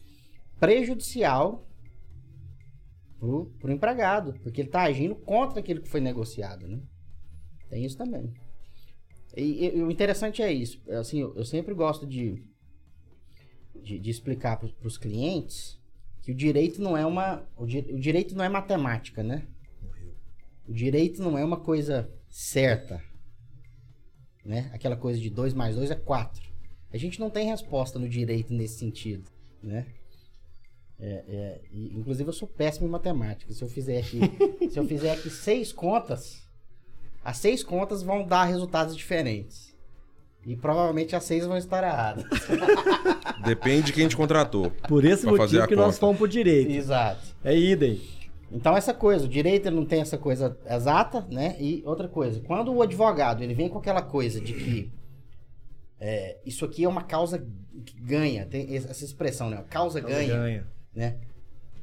prejudicial 0.61 1.67
pro, 3.19 3.47
pro 3.59 3.73
empregado, 3.73 4.35
porque 4.43 4.61
ele 4.61 4.69
está 4.69 4.83
agindo 4.83 5.15
contra 5.15 5.61
aquilo 5.61 5.81
que 5.83 5.89
foi 5.89 6.01
negociado, 6.01 6.67
né? 6.69 6.81
Tem 7.71 7.85
isso 7.85 7.97
também. 7.97 8.33
E, 9.37 9.67
e 9.77 9.83
o 9.83 9.91
interessante 9.91 10.43
é 10.43 10.53
isso, 10.53 10.81
é 10.87 10.97
assim, 10.97 11.21
eu, 11.21 11.35
eu 11.37 11.45
sempre 11.45 11.73
gosto 11.75 12.07
de, 12.07 12.43
de, 13.75 13.99
de 13.99 14.11
explicar 14.11 14.59
para 14.59 14.69
os 14.87 14.99
clientes 14.99 15.81
que 16.21 16.31
o 16.33 16.35
direito 16.35 16.81
não 16.83 16.97
é 16.97 17.05
uma, 17.07 17.49
o, 17.57 17.67
di- 17.67 17.79
o 17.93 17.99
direito 17.99 18.35
não 18.35 18.45
é 18.45 18.49
matemática, 18.49 19.23
né? 19.23 19.47
O 20.69 20.73
direito 20.73 21.23
não 21.23 21.37
é 21.37 21.45
uma 21.45 21.57
coisa 21.59 22.09
certa, 22.29 23.03
né? 24.45 24.71
Aquela 24.73 24.97
coisa 24.97 25.19
de 25.21 25.31
2 25.31 25.55
mais 25.55 25.75
2 25.77 25.91
é 25.91 25.97
4. 25.97 26.43
A 26.93 26.97
gente 26.99 27.19
não 27.19 27.31
tem 27.31 27.47
resposta 27.47 27.99
no 27.99 28.09
direito 28.09 28.53
nesse 28.53 28.79
sentido, 28.79 29.31
né? 29.63 29.87
É, 31.01 31.25
é, 31.27 31.61
e, 31.73 31.99
inclusive 31.99 32.29
eu 32.29 32.33
sou 32.35 32.47
péssimo 32.47 32.87
em 32.87 32.91
matemática. 32.91 33.53
Se 33.53 33.63
eu 33.65 33.69
fizer 33.69 33.99
aqui, 33.99 34.21
se 34.71 34.79
eu 34.79 34.87
fizer 34.87 35.11
aqui 35.13 35.31
seis 35.31 35.73
contas, 35.73 36.42
as 37.25 37.39
seis 37.39 37.63
contas 37.63 38.03
vão 38.03 38.25
dar 38.27 38.45
resultados 38.45 38.97
diferentes. 38.97 39.73
E 40.45 40.57
provavelmente 40.57 41.15
as 41.15 41.23
seis 41.23 41.47
vão 41.47 41.57
estar 41.57 41.85
erradas. 41.85 42.25
Depende 43.45 43.87
de 43.87 43.93
quem 43.93 44.09
te 44.09 44.17
contratou. 44.17 44.71
Por 44.89 45.05
esse 45.05 45.25
motivo 45.25 45.67
que 45.69 45.77
nós 45.77 45.99
fomos 45.99 46.19
pro 46.19 46.27
direito. 46.27 46.71
Exato. 46.71 47.21
É 47.45 47.57
idem. 47.57 48.01
Então 48.51 48.77
essa 48.77 48.93
coisa, 48.93 49.25
o 49.25 49.29
direito 49.29 49.67
ele 49.67 49.77
não 49.77 49.87
tem 49.87 50.01
essa 50.01 50.19
coisa 50.19 50.59
exata, 50.69 51.27
né? 51.31 51.57
E 51.59 51.83
outra 51.87 52.09
coisa, 52.09 52.41
quando 52.41 52.73
o 52.73 52.83
advogado 52.83 53.43
ele 53.43 53.55
vem 53.55 53.69
com 53.69 53.79
aquela 53.79 54.03
coisa 54.03 54.41
de 54.41 54.53
que 54.53 54.93
é, 55.99 56.37
isso 56.45 56.65
aqui 56.65 56.85
é 56.85 56.89
uma 56.89 57.03
causa 57.03 57.39
que 57.87 57.99
ganha, 58.01 58.45
tem 58.45 58.77
essa 58.77 59.05
expressão, 59.05 59.49
né? 59.49 59.65
Causa 59.71 60.01
ganha, 60.01 60.67
né? 60.93 61.17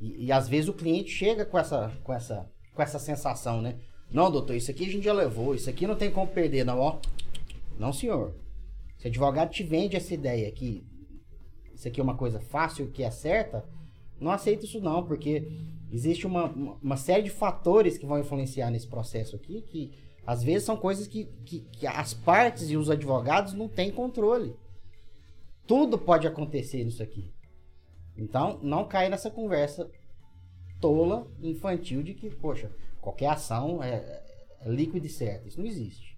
E, 0.02 0.26
e 0.26 0.32
às 0.32 0.48
vezes 0.48 0.70
o 0.70 0.74
cliente 0.74 1.10
chega 1.10 1.46
com 1.46 1.58
essa, 1.58 1.92
com 2.04 2.14
essa, 2.14 2.46
com 2.74 2.82
essa 2.82 3.00
sensação, 3.00 3.62
né? 3.62 3.76
Não, 4.12 4.32
doutor, 4.32 4.56
isso 4.56 4.72
aqui 4.72 4.86
a 4.86 4.92
gente 4.92 5.04
já 5.04 5.14
levou, 5.14 5.54
isso 5.54 5.70
aqui 5.70 5.86
não 5.86 5.96
tem 5.96 6.10
como 6.10 6.28
perder, 6.28 6.64
não, 6.64 6.80
ó. 6.80 7.00
Não, 7.78 7.94
senhor. 7.94 8.34
Se 8.98 9.06
o 9.06 9.10
advogado 9.10 9.52
te 9.52 9.64
vende 9.64 9.96
essa 9.96 10.14
ideia 10.14 10.52
que 10.52 10.84
isso 11.74 11.88
aqui 11.88 12.00
é 12.00 12.04
uma 12.04 12.18
coisa 12.18 12.40
fácil, 12.40 12.92
que 12.92 13.04
é 13.04 13.12
certa, 13.12 13.64
não 14.20 14.32
aceita 14.32 14.66
isso 14.66 14.82
não, 14.82 15.06
porque 15.06 15.48
existe 15.92 16.28
uma, 16.28 16.46
uma, 16.48 16.98
série 16.98 17.24
de 17.24 17.30
fatores 17.30 17.98
que 17.98 18.06
vão 18.06 18.20
influenciar 18.20 18.70
nesse 18.70 18.88
processo 18.88 19.36
aqui, 19.36 19.62
que 19.62 19.92
às 20.26 20.44
vezes 20.44 20.66
são 20.66 20.76
coisas 20.76 21.08
que, 21.08 21.26
que, 21.46 21.62
que 21.72 21.88
as 21.88 22.14
partes 22.14 22.70
e 22.70 22.76
os 22.76 22.90
advogados 22.90 23.54
não 23.54 23.70
têm 23.70 23.92
controle. 23.92 24.54
Tudo 25.66 25.98
pode 25.98 26.28
acontecer 26.28 26.84
nisso 26.84 27.02
aqui. 27.02 27.32
Então, 28.18 28.60
não 28.62 28.86
cai 28.86 29.08
nessa 29.08 29.32
conversa 29.32 29.90
tola, 30.82 31.28
infantil, 31.42 32.04
de 32.04 32.14
que, 32.14 32.30
poxa, 32.30 32.70
qualquer 33.02 33.28
ação 33.28 33.82
é, 33.84 34.22
é 34.62 34.70
líquida 34.70 35.06
e 35.06 35.10
certa. 35.10 35.48
Isso 35.48 35.60
não 35.60 35.68
existe. 35.68 36.18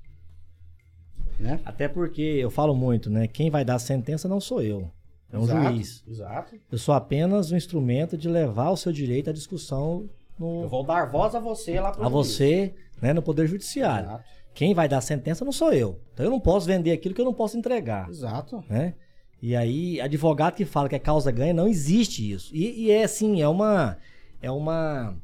Né? 1.40 1.60
Até 1.66 1.88
porque 1.88 2.22
eu 2.22 2.52
falo 2.52 2.76
muito, 2.76 3.10
né? 3.10 3.28
Quem 3.28 3.50
vai 3.50 3.66
dar 3.66 3.76
a 3.76 3.80
sentença 3.80 4.28
não 4.28 4.40
sou 4.40 4.62
eu. 4.62 4.92
É 5.32 5.38
um 5.38 5.44
Exato, 5.44 5.74
juiz. 5.74 6.04
Exato. 6.08 6.56
Eu 6.72 6.78
sou 6.78 6.94
apenas 6.94 7.52
um 7.52 7.58
instrumento 7.58 8.18
de 8.18 8.28
levar 8.28 8.70
o 8.70 8.78
seu 8.78 8.92
direito 8.92 9.30
à 9.30 9.34
discussão 9.34 10.10
no, 10.38 10.64
Eu 10.64 10.70
vou 10.70 10.84
dar 10.84 11.10
voz 11.10 11.34
a 11.34 11.40
você 11.40 11.80
lá 11.80 11.92
pro 11.92 12.02
a 12.06 12.10
juiz. 12.10 12.28
você, 12.28 12.74
né, 13.02 13.14
no 13.14 13.22
Poder 13.22 13.48
Judiciário. 13.48 14.10
Exato. 14.10 14.24
Quem 14.54 14.74
vai 14.74 14.90
dar 14.90 14.98
a 14.98 15.02
sentença 15.02 15.46
não 15.46 15.52
sou 15.52 15.72
eu. 15.72 16.00
Então 16.14 16.26
eu 16.26 16.30
não 16.30 16.40
posso 16.40 16.68
vender 16.68 16.92
aquilo 16.92 17.16
que 17.16 17.22
eu 17.22 17.26
não 17.26 17.34
posso 17.34 17.58
entregar. 17.58 18.10
Exato. 18.10 18.64
né? 18.70 18.94
E 19.42 19.56
aí, 19.56 20.00
advogado 20.00 20.56
que 20.56 20.66
fala 20.66 20.88
que 20.88 20.96
é 20.96 21.00
causa 21.00 21.32
ganha, 21.32 21.54
não 21.54 21.68
existe 21.68 22.30
isso. 22.32 22.54
E, 22.54 22.86
e 22.86 22.92
é 22.92 23.04
assim, 23.04 23.42
é 23.42 23.48
uma. 23.48 23.98
É 24.42 24.52
uma. 24.52 25.16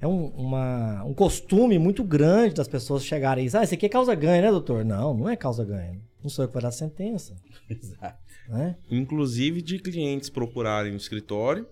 É 0.00 0.06
um, 0.06 0.26
uma, 0.28 1.02
um 1.04 1.14
costume 1.14 1.78
muito 1.78 2.04
grande 2.04 2.54
das 2.54 2.68
pessoas 2.68 3.04
chegarem 3.04 3.44
e 3.44 3.46
dizer, 3.46 3.58
ah, 3.58 3.64
isso 3.64 3.74
aqui 3.74 3.86
é 3.86 3.88
causa 3.88 4.14
ganha, 4.14 4.42
né, 4.42 4.50
doutor? 4.50 4.84
Não, 4.84 5.14
não 5.14 5.28
é 5.28 5.36
causa 5.36 5.64
ganha. 5.64 6.00
Não 6.22 6.28
sou 6.28 6.44
eu 6.44 6.48
que 6.48 6.54
vou 6.54 6.62
dar 6.62 6.68
a 6.68 6.72
sentença. 6.72 7.34
Exato. 7.70 8.18
Né? 8.48 8.76
Inclusive 8.90 9.62
de 9.62 9.78
clientes 9.78 10.28
procurarem 10.28 10.92
o 10.92 10.96
escritório, 10.96 11.66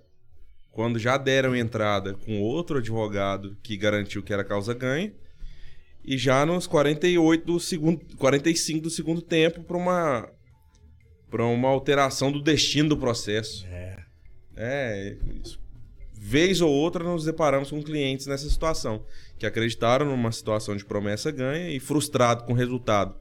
quando 0.72 0.98
já 0.98 1.16
deram 1.16 1.54
entrada 1.54 2.14
com 2.14 2.40
outro 2.40 2.78
advogado 2.78 3.56
que 3.62 3.76
garantiu 3.76 4.22
que 4.22 4.32
era 4.32 4.42
causa 4.42 4.74
ganha, 4.74 5.12
e 6.04 6.18
já 6.18 6.44
nos 6.44 6.66
48 6.66 7.46
do 7.46 7.60
segundo, 7.60 8.16
45 8.16 8.80
do 8.82 8.90
segundo 8.90 9.22
tempo 9.22 9.62
para 9.62 9.76
uma 9.76 10.28
para 11.30 11.46
uma 11.46 11.68
alteração 11.68 12.30
do 12.30 12.40
destino 12.40 12.90
do 12.90 12.96
processo. 12.96 13.66
É. 13.66 14.04
É, 14.56 15.16
isso. 15.42 15.58
Vez 16.26 16.62
ou 16.62 16.72
outra 16.72 17.04
nos 17.04 17.26
deparamos 17.26 17.70
com 17.70 17.82
clientes 17.82 18.26
nessa 18.26 18.48
situação, 18.48 19.02
que 19.38 19.44
acreditaram 19.44 20.06
numa 20.06 20.32
situação 20.32 20.74
de 20.74 20.82
promessa 20.82 21.30
ganha 21.30 21.68
e 21.68 21.78
frustrado 21.78 22.44
com 22.44 22.54
o 22.54 22.56
resultado 22.56 23.14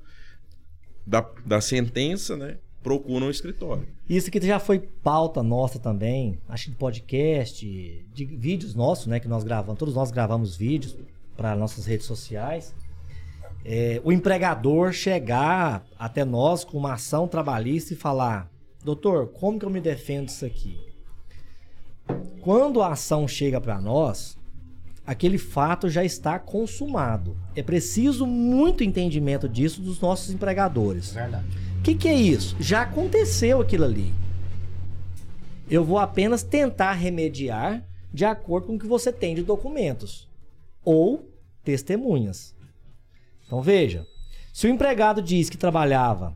da, 1.06 1.30
da 1.46 1.60
sentença, 1.60 2.38
né? 2.38 2.60
Procuram 2.82 3.28
o 3.28 3.30
escritório. 3.30 3.86
Isso 4.10 4.30
aqui 4.30 4.40
já 4.48 4.58
foi 4.58 4.80
pauta 4.80 5.44
nossa 5.44 5.80
também, 5.80 6.40
acho 6.48 6.66
que 6.66 6.72
de 6.72 6.78
podcast, 6.78 8.06
de 8.14 8.26
vídeos 8.26 8.74
nossos, 8.74 9.08
né, 9.08 9.20
que 9.20 9.28
nós 9.28 9.44
gravamos, 9.44 9.78
todos 9.78 9.96
nós 9.96 10.10
gravamos 10.10 10.56
vídeos 10.56 10.96
para 11.36 11.58
nossas 11.58 11.86
redes 11.86 12.06
sociais. 12.06 12.74
É, 13.66 14.02
o 14.06 14.14
empregador 14.14 14.94
chegar 14.94 15.86
até 16.00 16.24
nós 16.24 16.64
com 16.64 16.78
uma 16.78 16.94
ação 16.94 17.28
trabalhista 17.28 17.94
e 17.94 17.98
falar: 17.98 18.50
Doutor, 18.82 19.28
como 19.28 19.60
que 19.60 19.66
eu 19.66 19.70
me 19.70 19.82
defendo 19.82 20.28
disso 20.28 20.46
aqui? 20.46 20.93
Quando 22.42 22.82
a 22.82 22.90
ação 22.92 23.28
chega 23.28 23.62
para 23.62 23.80
nós, 23.80 24.38
aquele 25.06 25.38
fato 25.38 25.90
já 25.90 26.04
está 26.04 26.38
consumado. 26.40 27.38
É 27.56 27.64
preciso 27.64 28.26
muito 28.26 28.84
entendimento 28.84 29.48
disso 29.48 29.82
dos 29.82 30.00
nossos 30.00 30.34
empregadores. 30.34 31.14
Verdade. 31.14 31.46
O 31.80 31.82
que, 31.84 31.96
que 31.96 32.08
é 32.08 32.16
isso? 32.16 32.56
Já 32.60 32.84
aconteceu 32.84 33.62
aquilo 33.62 33.86
ali. 33.86 34.14
Eu 35.70 35.84
vou 35.84 35.98
apenas 35.98 36.44
tentar 36.44 36.94
remediar 36.94 37.84
de 38.14 38.26
acordo 38.26 38.68
com 38.68 38.76
o 38.76 38.80
que 38.80 38.86
você 38.86 39.12
tem 39.12 39.34
de 39.34 39.44
documentos 39.44 40.30
ou 40.84 41.30
testemunhas. 41.64 42.54
Então 43.46 43.62
veja, 43.62 44.06
se 44.52 44.68
o 44.68 44.70
empregado 44.70 45.22
diz 45.22 45.50
que 45.50 45.58
trabalhava, 45.58 46.36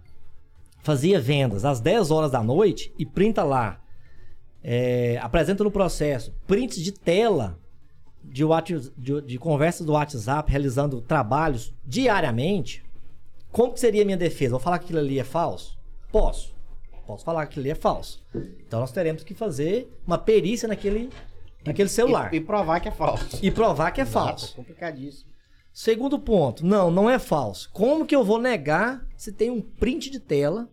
fazia 0.82 1.20
vendas 1.20 1.66
às 1.66 1.80
10 1.80 2.12
horas 2.12 2.32
da 2.32 2.42
noite 2.42 2.94
e 2.98 3.06
printa 3.06 3.44
lá, 3.44 3.80
é, 4.70 5.18
apresenta 5.22 5.64
no 5.64 5.72
processo 5.72 6.36
prints 6.46 6.84
de 6.84 6.92
tela 6.92 7.58
de, 8.22 8.44
de, 8.98 9.22
de 9.22 9.38
conversas 9.38 9.86
do 9.86 9.94
WhatsApp 9.94 10.52
realizando 10.52 11.00
trabalhos 11.00 11.74
diariamente, 11.86 12.84
como 13.50 13.72
que 13.72 13.80
seria 13.80 14.02
a 14.02 14.06
minha 14.06 14.18
defesa? 14.18 14.52
Vou 14.52 14.60
falar 14.60 14.80
que 14.80 14.84
aquilo 14.84 15.00
ali 15.00 15.18
é 15.20 15.24
falso? 15.24 15.80
Posso. 16.12 16.54
Posso 17.06 17.24
falar 17.24 17.46
que 17.46 17.52
aquilo 17.52 17.64
ali 17.64 17.72
é 17.72 17.76
falso. 17.76 18.22
Então 18.36 18.82
nós 18.82 18.92
teremos 18.92 19.24
que 19.24 19.34
fazer 19.34 19.90
uma 20.06 20.18
perícia 20.18 20.68
naquele, 20.68 21.10
naquele 21.66 21.88
celular. 21.88 22.34
E, 22.34 22.38
e 22.38 22.42
provar 22.42 22.82
que 22.82 22.90
é 22.90 22.92
falso. 22.92 23.40
E 23.42 23.50
provar 23.50 23.92
que 23.92 24.02
é 24.02 24.04
Exato, 24.04 24.42
falso. 24.42 24.56
Complicadíssimo. 24.58 25.32
Segundo 25.72 26.20
ponto, 26.20 26.66
não, 26.66 26.92
não 26.92 27.10
é 27.10 27.18
falso. 27.18 27.70
Como 27.72 28.06
que 28.06 28.16
eu 28.16 28.26
vou 28.26 28.42
negar 28.42 29.08
se 29.16 29.32
tem 29.32 29.50
um 29.50 29.62
print 29.62 30.10
de 30.10 30.20
tela 30.20 30.68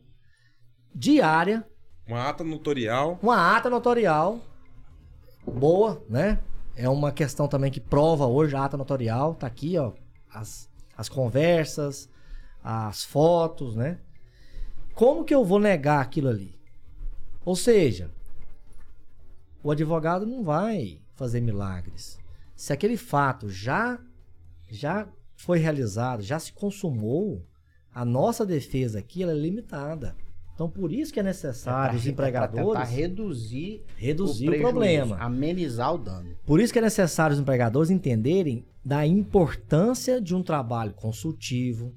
diária, 0.92 1.64
Uma 2.06 2.28
ata 2.28 2.44
notorial. 2.44 3.18
uma 3.22 3.56
ata 3.56 3.70
notorial 3.70 4.40
boa, 5.46 6.02
né? 6.08 6.40
É 6.76 6.88
uma 6.88 7.12
questão 7.12 7.46
também 7.46 7.70
que 7.70 7.80
prova 7.80 8.26
hoje 8.26 8.56
a 8.56 8.64
ata 8.64 8.76
notorial, 8.76 9.34
tá 9.34 9.46
aqui, 9.46 9.78
ó, 9.78 9.92
as, 10.32 10.68
as 10.96 11.08
conversas, 11.08 12.08
as 12.62 13.04
fotos, 13.04 13.76
né? 13.76 14.00
Como 14.94 15.24
que 15.24 15.34
eu 15.34 15.44
vou 15.44 15.58
negar 15.58 16.00
aquilo 16.00 16.28
ali? 16.28 16.58
Ou 17.44 17.54
seja, 17.54 18.10
o 19.62 19.70
advogado 19.70 20.26
não 20.26 20.42
vai 20.42 21.00
fazer 21.14 21.40
milagres. 21.40 22.18
Se 22.56 22.72
aquele 22.72 22.96
fato 22.96 23.48
já 23.48 23.98
já 24.70 25.06
foi 25.36 25.58
realizado, 25.58 26.22
já 26.22 26.38
se 26.38 26.52
consumou, 26.52 27.46
a 27.94 28.04
nossa 28.04 28.44
defesa 28.46 28.98
aqui 28.98 29.22
é 29.22 29.32
limitada. 29.32 30.16
Então 30.54 30.70
por 30.70 30.92
isso 30.92 31.12
que 31.12 31.18
é 31.18 31.22
necessário 31.22 31.96
os 31.96 32.02
Pra 32.02 32.10
empregadores 32.12 32.66
tentar 32.66 32.84
reduzir, 32.84 33.82
reduzir 33.96 34.48
o, 34.48 34.50
prejuízo, 34.50 34.72
problema. 34.72 35.16
Amenizar 35.18 35.94
o 35.94 35.98
dano. 35.98 36.36
Por 36.46 36.60
isso 36.60 36.72
que 36.72 36.78
é 36.78 36.82
necessário 36.82 37.34
os 37.34 37.40
empregadores 37.40 37.90
entenderem 37.90 38.64
da 38.84 39.04
importância 39.04 40.20
de 40.20 40.34
um 40.34 40.42
trabalho 40.42 40.92
consultivo, 40.94 41.92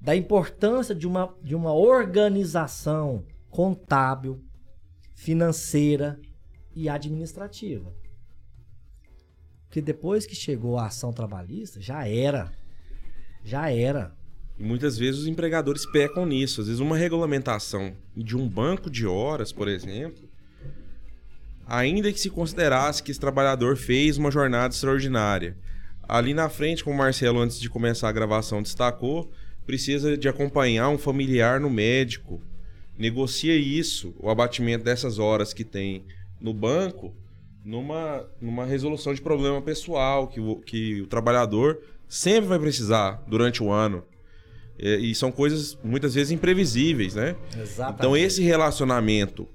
da 0.00 0.16
importância 0.16 0.94
de 0.94 1.06
uma, 1.06 1.34
de 1.42 1.54
uma 1.54 1.74
organização 1.74 3.24
contábil, 3.50 4.42
financeira 5.14 6.18
e 6.74 6.88
administrativa. 6.88 7.92
Porque 9.66 9.82
depois 9.82 10.24
que 10.26 10.34
chegou 10.34 10.78
a 10.78 10.86
ação 10.86 11.12
trabalhista, 11.12 11.80
já 11.80 12.08
era. 12.08 12.50
Já 13.44 13.70
era. 13.70 14.16
E 14.60 14.62
muitas 14.62 14.98
vezes 14.98 15.22
os 15.22 15.26
empregadores 15.26 15.86
pecam 15.86 16.26
nisso. 16.26 16.60
Às 16.60 16.66
vezes 16.66 16.80
uma 16.80 16.94
regulamentação 16.94 17.96
de 18.14 18.36
um 18.36 18.46
banco 18.46 18.90
de 18.90 19.06
horas, 19.06 19.52
por 19.52 19.66
exemplo, 19.66 20.28
ainda 21.66 22.12
que 22.12 22.20
se 22.20 22.28
considerasse 22.28 23.02
que 23.02 23.10
esse 23.10 23.18
trabalhador 23.18 23.74
fez 23.74 24.18
uma 24.18 24.30
jornada 24.30 24.74
extraordinária. 24.74 25.56
Ali 26.06 26.34
na 26.34 26.50
frente, 26.50 26.84
como 26.84 26.94
o 26.94 26.98
Marcelo, 26.98 27.40
antes 27.40 27.58
de 27.58 27.70
começar 27.70 28.10
a 28.10 28.12
gravação, 28.12 28.60
destacou, 28.60 29.32
precisa 29.64 30.14
de 30.14 30.28
acompanhar 30.28 30.90
um 30.90 30.98
familiar 30.98 31.58
no 31.58 31.70
médico. 31.70 32.42
Negocia 32.98 33.56
isso, 33.56 34.14
o 34.18 34.28
abatimento 34.28 34.84
dessas 34.84 35.18
horas 35.18 35.54
que 35.54 35.64
tem 35.64 36.04
no 36.38 36.52
banco, 36.52 37.14
numa, 37.64 38.28
numa 38.38 38.66
resolução 38.66 39.14
de 39.14 39.22
problema 39.22 39.62
pessoal 39.62 40.28
que 40.28 40.38
o, 40.38 40.56
que 40.56 41.00
o 41.00 41.06
trabalhador 41.06 41.78
sempre 42.06 42.48
vai 42.48 42.58
precisar 42.58 43.24
durante 43.26 43.62
o 43.62 43.70
ano. 43.70 44.04
É, 44.80 44.96
E 44.96 45.14
são 45.14 45.30
coisas 45.30 45.78
muitas 45.84 46.14
vezes 46.14 46.30
imprevisíveis, 46.30 47.14
né? 47.14 47.36
Exatamente. 47.56 47.98
Então 47.98 48.16
esse 48.16 48.42
relacionamento 48.42 49.48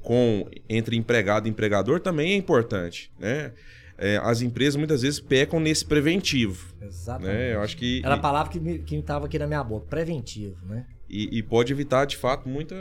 com 0.00 0.48
entre 0.68 0.96
empregado 0.96 1.46
e 1.46 1.50
empregador 1.50 2.00
também 2.00 2.32
é 2.32 2.36
importante, 2.36 3.10
né? 3.18 3.52
É, 3.96 4.18
as 4.22 4.42
empresas 4.42 4.74
muitas 4.76 5.02
vezes 5.02 5.20
pecam 5.20 5.60
nesse 5.60 5.84
preventivo, 5.84 6.74
Exatamente. 6.82 7.32
né? 7.32 7.54
Eu 7.54 7.60
acho 7.62 7.76
que 7.76 8.02
Era 8.04 8.16
a 8.16 8.18
palavra 8.18 8.52
que, 8.52 8.58
me, 8.58 8.78
que 8.80 9.00
tava 9.02 9.26
aqui 9.26 9.38
na 9.38 9.46
minha 9.46 9.62
boca, 9.62 9.86
preventivo, 9.86 10.56
né? 10.66 10.84
e, 11.08 11.38
e 11.38 11.42
pode 11.42 11.72
evitar 11.72 12.04
de 12.04 12.16
fato 12.16 12.48
muita 12.48 12.74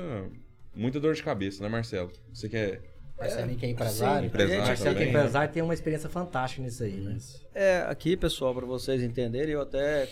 muita 0.76 1.00
dor 1.00 1.14
de 1.14 1.22
cabeça, 1.22 1.62
né, 1.62 1.70
Marcelo? 1.70 2.12
Você 2.34 2.50
quer 2.50 2.82
Marcelinho 3.20 3.58
que 3.58 3.66
é 3.66 3.70
empresário. 3.70 4.22
sim. 4.22 4.28
empresário 4.28 4.56
gente 4.58 4.68
Marcelo 4.68 4.96
que 4.96 5.04
é 5.04 5.10
empresário 5.10 5.54
tem 5.54 5.64
uma 5.64 5.74
experiência 5.74 6.10
fantástica 6.10 6.64
nisso 6.64 6.84
aí, 6.84 7.00
né? 7.00 7.18
É, 7.54 7.86
aqui, 7.88 8.18
pessoal, 8.18 8.56
para 8.56 8.66
vocês 8.66 9.04
entenderem, 9.04 9.54
eu 9.54 9.62
até 9.62 10.10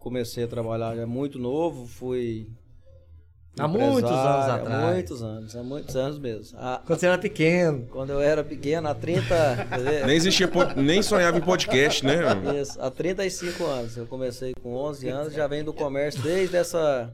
comecei 0.00 0.42
a 0.44 0.48
trabalhar 0.48 0.96
já 0.96 1.06
muito 1.06 1.38
novo, 1.38 1.86
fui. 1.86 2.48
Há 3.58 3.66
muitos 3.68 4.10
anos 4.10 4.48
atrás. 4.48 4.82
Há 4.84 4.92
muitos 4.92 5.22
anos, 5.22 5.56
há 5.56 5.62
muitos 5.62 5.96
anos 5.96 6.18
mesmo. 6.18 6.58
Há- 6.58 6.80
Quando 6.86 6.98
você 6.98 7.06
era 7.06 7.18
pequeno. 7.18 7.86
quando 7.92 8.10
eu 8.10 8.20
era 8.20 8.42
pequeno, 8.42 8.88
há 8.88 8.94
30. 8.94 9.66
quer 9.68 9.76
dizer, 9.78 10.06
Nem 10.06 10.16
existia 10.16 10.48
nem 10.76 11.02
sonhava 11.02 11.36
em 11.36 11.40
podcast, 11.40 12.04
né? 12.06 12.14
Isso, 12.60 12.80
há 12.80 12.90
35 12.90 13.64
anos. 13.66 13.96
Eu 13.96 14.06
comecei 14.06 14.54
com 14.62 14.74
11 14.74 15.08
anos, 15.08 15.32
já 15.34 15.46
venho 15.46 15.64
do 15.64 15.72
comércio 15.74 16.22
desde 16.22 16.56
essa 16.56 17.12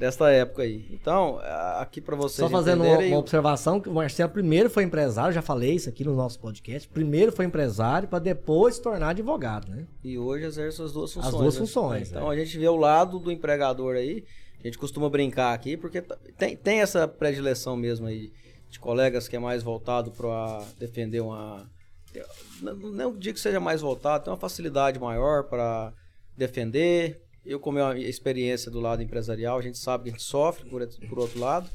dessa 0.00 0.30
época 0.30 0.62
aí. 0.62 0.86
Então, 0.90 1.38
aqui 1.76 2.00
para 2.00 2.16
vocês 2.16 2.36
Só 2.36 2.48
fazendo 2.48 2.82
uma, 2.82 2.98
uma 2.98 3.18
observação, 3.18 3.78
que 3.78 3.86
o 3.90 3.92
Marcelo 3.92 4.30
primeiro 4.30 4.70
foi 4.70 4.82
empresário, 4.82 5.30
já 5.30 5.42
falei 5.42 5.74
isso 5.74 5.90
aqui 5.90 6.02
no 6.02 6.16
nosso 6.16 6.40
podcast. 6.40 6.88
Primeiro 6.88 7.30
foi 7.30 7.44
empresário 7.44 8.08
para 8.08 8.18
depois 8.18 8.76
se 8.76 8.82
tornar 8.82 9.10
advogado, 9.10 9.70
né? 9.70 9.86
e 10.02 10.18
hoje 10.18 10.46
exerço 10.46 10.82
as 10.82 10.92
duas 10.92 11.10
As 11.10 11.24
funções. 11.24 11.34
duas 11.42 11.54
né? 11.54 11.60
funções, 11.60 12.10
Então, 12.10 12.30
a 12.30 12.34
gente 12.34 12.58
vê 12.58 12.66
o 12.66 12.76
lado 12.76 13.18
do 13.18 13.30
empregador 13.30 13.94
aí, 13.94 14.24
a 14.58 14.62
gente 14.62 14.78
costuma 14.78 15.10
brincar 15.10 15.52
aqui, 15.52 15.76
porque 15.76 16.00
tem, 16.38 16.56
tem 16.56 16.80
essa 16.80 17.06
predileção 17.06 17.76
mesmo 17.76 18.06
aí 18.06 18.32
de 18.70 18.80
colegas 18.80 19.28
que 19.28 19.36
é 19.36 19.38
mais 19.38 19.62
voltado 19.62 20.10
para 20.12 20.64
defender 20.78 21.20
uma 21.20 21.68
não, 22.62 22.74
não 22.74 23.16
digo 23.16 23.34
que 23.34 23.40
seja 23.40 23.60
mais 23.60 23.82
voltado, 23.82 24.24
tem 24.24 24.32
uma 24.32 24.38
facilidade 24.38 24.98
maior 24.98 25.44
para 25.44 25.92
defender. 26.36 27.20
Eu, 27.50 27.58
com 27.58 27.70
a 27.70 27.94
minha 27.94 28.08
experiência 28.08 28.70
do 28.70 28.78
lado 28.78 29.02
empresarial, 29.02 29.58
a 29.58 29.60
gente 29.60 29.76
sabe 29.76 30.04
que 30.04 30.10
a 30.10 30.12
gente 30.12 30.22
sofre 30.22 30.70
por, 30.70 30.86
por 31.08 31.18
outro 31.18 31.40
lado. 31.40 31.68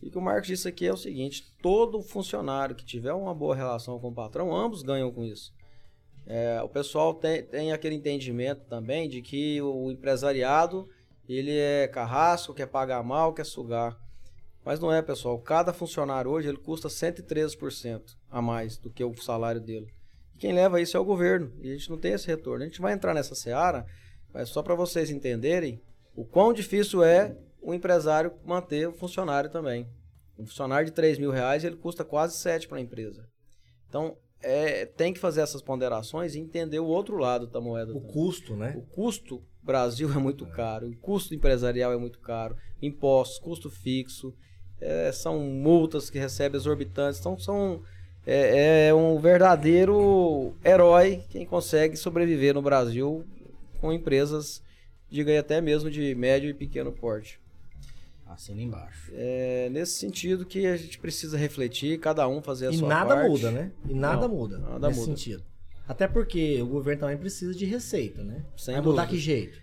E 0.00 0.06
o 0.06 0.10
que 0.12 0.16
o 0.16 0.20
Marcos 0.20 0.46
disse 0.46 0.68
aqui 0.68 0.86
é 0.86 0.92
o 0.92 0.96
seguinte: 0.96 1.52
todo 1.60 2.00
funcionário 2.00 2.76
que 2.76 2.84
tiver 2.84 3.12
uma 3.12 3.34
boa 3.34 3.52
relação 3.52 3.98
com 3.98 4.06
o 4.06 4.14
patrão, 4.14 4.54
ambos 4.54 4.82
ganham 4.82 5.10
com 5.10 5.24
isso. 5.24 5.52
É, 6.28 6.62
o 6.62 6.68
pessoal 6.68 7.12
tem, 7.12 7.42
tem 7.42 7.72
aquele 7.72 7.96
entendimento 7.96 8.66
também 8.68 9.08
de 9.08 9.20
que 9.20 9.60
o 9.60 9.90
empresariado 9.90 10.88
ele 11.28 11.58
é 11.58 11.88
carrasco, 11.88 12.54
quer 12.54 12.66
pagar 12.66 13.02
mal, 13.02 13.34
quer 13.34 13.46
sugar. 13.46 13.98
Mas 14.64 14.78
não 14.78 14.92
é, 14.92 15.02
pessoal. 15.02 15.40
Cada 15.40 15.72
funcionário 15.72 16.30
hoje 16.30 16.46
ele 16.46 16.58
custa 16.58 16.86
113% 16.86 18.16
a 18.30 18.40
mais 18.40 18.78
do 18.78 18.90
que 18.90 19.02
o 19.02 19.12
salário 19.20 19.60
dele. 19.60 19.92
E 20.36 20.38
quem 20.38 20.52
leva 20.52 20.80
isso 20.80 20.96
é 20.96 21.00
o 21.00 21.04
governo. 21.04 21.52
E 21.60 21.70
a 21.70 21.72
gente 21.72 21.90
não 21.90 21.98
tem 21.98 22.12
esse 22.12 22.28
retorno. 22.28 22.62
A 22.62 22.68
gente 22.68 22.80
vai 22.80 22.92
entrar 22.92 23.12
nessa 23.12 23.34
seara, 23.34 23.84
mas 24.36 24.50
só 24.50 24.62
para 24.62 24.74
vocês 24.74 25.08
entenderem 25.08 25.80
o 26.14 26.22
quão 26.22 26.52
difícil 26.52 27.02
é 27.02 27.34
o 27.58 27.72
empresário 27.72 28.34
manter 28.44 28.86
o 28.86 28.92
funcionário 28.92 29.48
também. 29.48 29.88
Um 30.38 30.44
funcionário 30.44 30.84
de 30.84 30.92
3 30.92 31.18
mil 31.18 31.30
reais 31.30 31.64
ele 31.64 31.76
custa 31.76 32.04
quase 32.04 32.36
7 32.36 32.68
para 32.68 32.76
a 32.76 32.80
empresa. 32.82 33.26
Então, 33.88 34.14
é, 34.42 34.84
tem 34.84 35.14
que 35.14 35.18
fazer 35.18 35.40
essas 35.40 35.62
ponderações 35.62 36.34
e 36.34 36.38
entender 36.38 36.78
o 36.78 36.84
outro 36.84 37.16
lado 37.16 37.46
da 37.46 37.62
moeda. 37.62 37.92
O 37.92 37.94
também. 37.94 38.12
custo, 38.12 38.56
né? 38.56 38.74
O 38.76 38.82
custo 38.82 39.42
Brasil 39.62 40.12
é 40.12 40.18
muito 40.18 40.44
caro, 40.44 40.86
o 40.86 40.96
custo 40.98 41.34
empresarial 41.34 41.90
é 41.90 41.96
muito 41.96 42.20
caro, 42.20 42.58
impostos, 42.82 43.38
custo 43.38 43.70
fixo, 43.70 44.34
é, 44.78 45.10
são 45.12 45.40
multas 45.40 46.10
que 46.10 46.18
recebe 46.18 46.58
exorbitantes, 46.58 47.18
então 47.20 47.38
são 47.38 47.82
é, 48.26 48.88
é 48.88 48.94
um 48.94 49.18
verdadeiro 49.18 50.54
herói 50.62 51.24
quem 51.30 51.46
consegue 51.46 51.96
sobreviver 51.96 52.52
no 52.52 52.60
Brasil 52.60 53.24
com 53.76 53.92
empresas, 53.92 54.62
diga 55.10 55.30
aí 55.30 55.38
até 55.38 55.60
mesmo 55.60 55.90
de 55.90 56.14
médio 56.14 56.50
e 56.50 56.54
pequeno 56.54 56.92
porte. 56.92 57.40
Assina 58.26 58.60
embaixo. 58.60 59.12
É 59.14 59.68
nesse 59.70 59.92
sentido 59.92 60.44
que 60.44 60.66
a 60.66 60.76
gente 60.76 60.98
precisa 60.98 61.38
refletir, 61.38 61.98
cada 62.00 62.26
um 62.28 62.42
fazer 62.42 62.66
a 62.66 62.70
E 62.70 62.76
sua 62.78 62.88
nada 62.88 63.14
parte. 63.14 63.30
muda, 63.30 63.50
né? 63.52 63.70
E 63.88 63.94
nada 63.94 64.26
Não, 64.26 64.34
muda 64.34 64.58
nada 64.58 64.88
nesse 64.88 65.00
muda. 65.00 65.12
sentido. 65.12 65.44
Até 65.86 66.08
porque 66.08 66.60
o 66.60 66.66
governo 66.66 67.02
também 67.02 67.16
precisa 67.16 67.54
de 67.54 67.64
receita, 67.64 68.24
né? 68.24 68.44
Sem 68.56 68.74
Vai 68.74 68.82
mudar 68.82 69.06
que 69.06 69.16
jeito? 69.16 69.60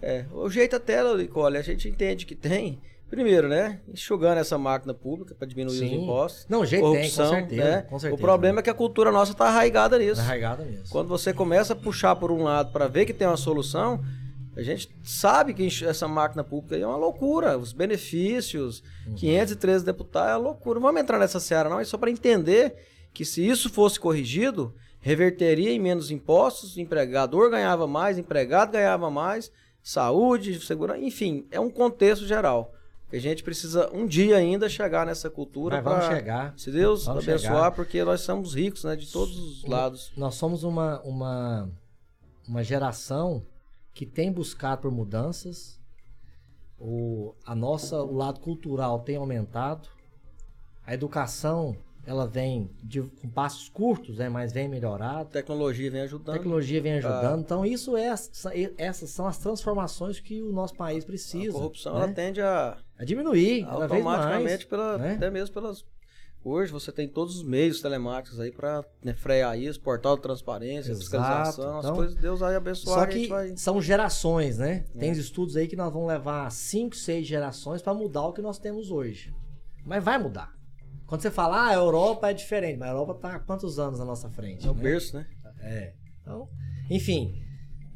É, 0.00 0.24
o 0.32 0.48
jeito 0.48 0.74
até, 0.74 1.02
Nicole, 1.14 1.58
a 1.58 1.62
gente 1.62 1.86
entende 1.88 2.24
que 2.24 2.34
tem. 2.34 2.80
Primeiro, 3.08 3.48
né? 3.48 3.80
Enxugando 3.88 4.38
essa 4.38 4.58
máquina 4.58 4.92
pública 4.92 5.34
para 5.34 5.46
diminuir 5.46 5.74
os 5.74 5.78
Sim. 5.78 6.02
impostos. 6.02 6.46
Não, 6.48 6.66
jeito 6.66 6.82
tem, 6.82 6.90
com 6.90 6.96
corrupção, 6.98 7.30
certeza, 7.30 7.64
né? 7.64 7.82
com 7.82 7.98
certeza. 7.98 8.20
O 8.20 8.24
problema 8.24 8.58
é 8.60 8.62
que 8.62 8.70
a 8.70 8.74
cultura 8.74 9.12
nossa 9.12 9.32
tá 9.32 9.46
arraigada 9.46 9.96
nisso. 9.98 10.20
Arraigada 10.20 10.64
mesmo. 10.64 10.84
Quando 10.90 11.08
você 11.08 11.32
começa 11.32 11.72
a 11.72 11.76
puxar 11.76 12.16
por 12.16 12.32
um 12.32 12.42
lado 12.42 12.72
para 12.72 12.88
ver 12.88 13.06
que 13.06 13.12
tem 13.14 13.26
uma 13.28 13.36
solução, 13.36 14.02
a 14.56 14.62
gente 14.62 14.90
sabe 15.04 15.54
que 15.54 15.66
essa 15.84 16.08
máquina 16.08 16.42
pública 16.42 16.74
aí 16.74 16.82
é 16.82 16.86
uma 16.86 16.96
loucura. 16.96 17.56
Os 17.56 17.72
benefícios, 17.72 18.82
Uhum. 19.06 19.14
513 19.14 19.84
deputados, 19.84 20.30
é 20.32 20.36
uma 20.36 20.48
loucura. 20.48 20.80
Não 20.80 20.86
vamos 20.86 21.00
entrar 21.00 21.18
nessa 21.18 21.38
seara, 21.38 21.68
não. 21.68 21.78
É 21.78 21.84
só 21.84 21.96
para 21.96 22.10
entender 22.10 22.74
que 23.14 23.24
se 23.24 23.46
isso 23.46 23.70
fosse 23.70 24.00
corrigido, 24.00 24.74
reverteria 25.00 25.70
em 25.70 25.78
menos 25.78 26.10
impostos, 26.10 26.74
o 26.74 26.80
empregador 26.80 27.50
ganhava 27.50 27.86
mais, 27.86 28.18
empregado 28.18 28.72
ganhava 28.72 29.08
mais, 29.10 29.52
saúde, 29.80 30.58
segurança, 30.66 30.98
enfim, 30.98 31.46
é 31.52 31.60
um 31.60 31.70
contexto 31.70 32.26
geral. 32.26 32.72
Que 33.08 33.16
a 33.16 33.20
gente 33.20 33.42
precisa 33.44 33.88
um 33.92 34.04
dia 34.06 34.36
ainda 34.36 34.68
chegar 34.68 35.06
nessa 35.06 35.30
cultura. 35.30 35.76
Mas 35.76 35.84
vamos 35.84 36.06
pra- 36.06 36.16
chegar. 36.16 36.54
Se 36.56 36.72
Deus 36.72 37.04
Vamos 37.04 37.22
abençoar, 37.22 37.54
chegar. 37.54 37.70
porque 37.70 38.02
nós 38.04 38.20
somos 38.22 38.54
ricos, 38.54 38.82
né? 38.84 38.96
De 38.96 39.10
todos 39.12 39.38
os 39.38 39.64
lados. 39.64 40.12
Nós 40.16 40.34
somos 40.34 40.64
uma, 40.64 41.00
uma, 41.02 41.70
uma 42.48 42.64
geração 42.64 43.46
que 43.94 44.04
tem 44.04 44.32
buscado 44.32 44.82
por 44.82 44.90
mudanças. 44.90 45.80
O, 46.78 47.34
a 47.46 47.54
nossa, 47.54 48.02
o 48.02 48.12
lado 48.14 48.40
cultural 48.40 49.00
tem 49.00 49.16
aumentado. 49.16 49.88
A 50.84 50.92
educação 50.92 51.76
ela 52.06 52.26
vem 52.26 52.70
de, 52.82 53.02
com 53.02 53.28
passos 53.28 53.68
curtos, 53.68 54.18
né, 54.18 54.28
mas 54.28 54.52
vem 54.52 54.68
melhorada. 54.68 55.24
tecnologia 55.26 55.90
vem 55.90 56.02
ajudando. 56.02 56.34
tecnologia 56.36 56.80
vem 56.80 56.92
ajudando. 56.94 57.38
Ah. 57.38 57.40
Então, 57.40 57.66
isso 57.66 57.96
é, 57.96 58.14
essas 58.78 59.10
são 59.10 59.26
as 59.26 59.38
transformações 59.38 60.20
que 60.20 60.40
o 60.40 60.52
nosso 60.52 60.74
país 60.74 61.04
precisa. 61.04 61.50
A 61.50 61.52
corrupção 61.52 61.94
né? 61.94 62.04
ela 62.04 62.12
tende 62.12 62.40
a 62.40 62.78
a 62.98 63.04
diminuir 63.04 63.64
vez 63.64 63.66
mais. 63.66 63.92
automaticamente 63.92 64.66
pela, 64.66 64.96
né? 64.98 65.14
até 65.14 65.30
mesmo 65.30 65.52
pelas 65.52 65.84
hoje 66.42 66.70
você 66.70 66.92
tem 66.92 67.08
todos 67.08 67.36
os 67.36 67.42
meios 67.42 67.80
telemáticos 67.82 68.38
aí 68.38 68.52
para 68.52 68.84
frear 69.16 69.58
isso, 69.58 69.80
portal 69.80 70.16
de 70.16 70.22
transparência, 70.22 70.92
Exato. 70.92 71.00
fiscalização, 71.00 71.78
Então, 71.78 71.90
as 71.90 71.96
coisas 71.96 72.14
Deus 72.14 72.40
vai 72.40 72.54
abençoar, 72.54 73.00
Só 73.00 73.06
que 73.06 73.26
vai 73.26 73.56
são 73.56 73.82
gerações, 73.82 74.58
né? 74.58 74.84
Tem 74.96 75.10
É. 75.10 75.12
estudos 75.12 75.56
aí 75.56 75.66
que 75.66 75.74
nós 75.76 75.92
vamos 75.92 76.06
levar 76.08 76.50
5, 76.50 76.94
6 76.94 77.26
gerações 77.26 77.82
para 77.82 77.92
mudar 77.92 78.22
o 78.28 78.32
que 78.32 78.40
nós 78.40 78.58
temos 78.58 78.90
hoje. 78.90 79.34
Mas 79.84 80.02
vai 80.02 80.18
mudar. 80.18 80.55
Quando 81.06 81.22
você 81.22 81.30
fala, 81.30 81.56
ah, 81.56 81.68
a 81.68 81.74
Europa 81.74 82.30
é 82.30 82.34
diferente, 82.34 82.78
mas 82.78 82.88
a 82.88 82.92
Europa 82.92 83.14
tá 83.14 83.36
há 83.36 83.38
quantos 83.38 83.78
anos 83.78 83.98
na 83.98 84.04
nossa 84.04 84.28
frente? 84.28 84.66
é 84.66 84.70
o 84.70 84.74
né? 84.74 84.82
berço, 84.82 85.16
né? 85.16 85.26
É. 85.60 85.94
Então, 86.20 86.48
enfim. 86.90 87.42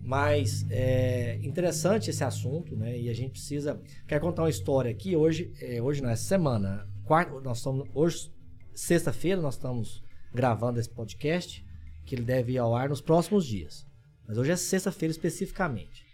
Mas 0.02 0.64
é 0.70 1.38
interessante 1.42 2.08
esse 2.08 2.24
assunto, 2.24 2.74
né? 2.74 2.98
E 2.98 3.10
a 3.10 3.14
gente 3.14 3.32
precisa. 3.32 3.80
Quero 4.06 4.20
contar 4.22 4.42
uma 4.42 4.50
história 4.50 4.90
aqui. 4.90 5.14
Hoje, 5.14 5.52
é, 5.60 5.82
hoje 5.82 6.02
não, 6.02 6.08
essa 6.08 6.24
semana. 6.24 6.88
Quarta, 7.04 7.38
nós 7.40 7.58
estamos. 7.58 7.86
Hoje, 7.94 8.32
sexta-feira, 8.72 9.42
nós 9.42 9.54
estamos 9.54 10.02
gravando 10.32 10.80
esse 10.80 10.88
podcast. 10.88 11.64
Que 12.06 12.14
ele 12.14 12.22
deve 12.22 12.52
ir 12.52 12.58
ao 12.58 12.74
ar 12.74 12.88
nos 12.88 13.00
próximos 13.00 13.44
dias. 13.44 13.86
Mas 14.26 14.38
hoje 14.38 14.52
é 14.52 14.56
sexta-feira 14.56 15.10
especificamente. 15.10 16.06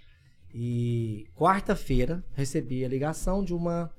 E 0.52 1.26
quarta-feira 1.34 2.24
recebi 2.32 2.84
a 2.84 2.88
ligação 2.88 3.44
de 3.44 3.54
uma, 3.54 3.90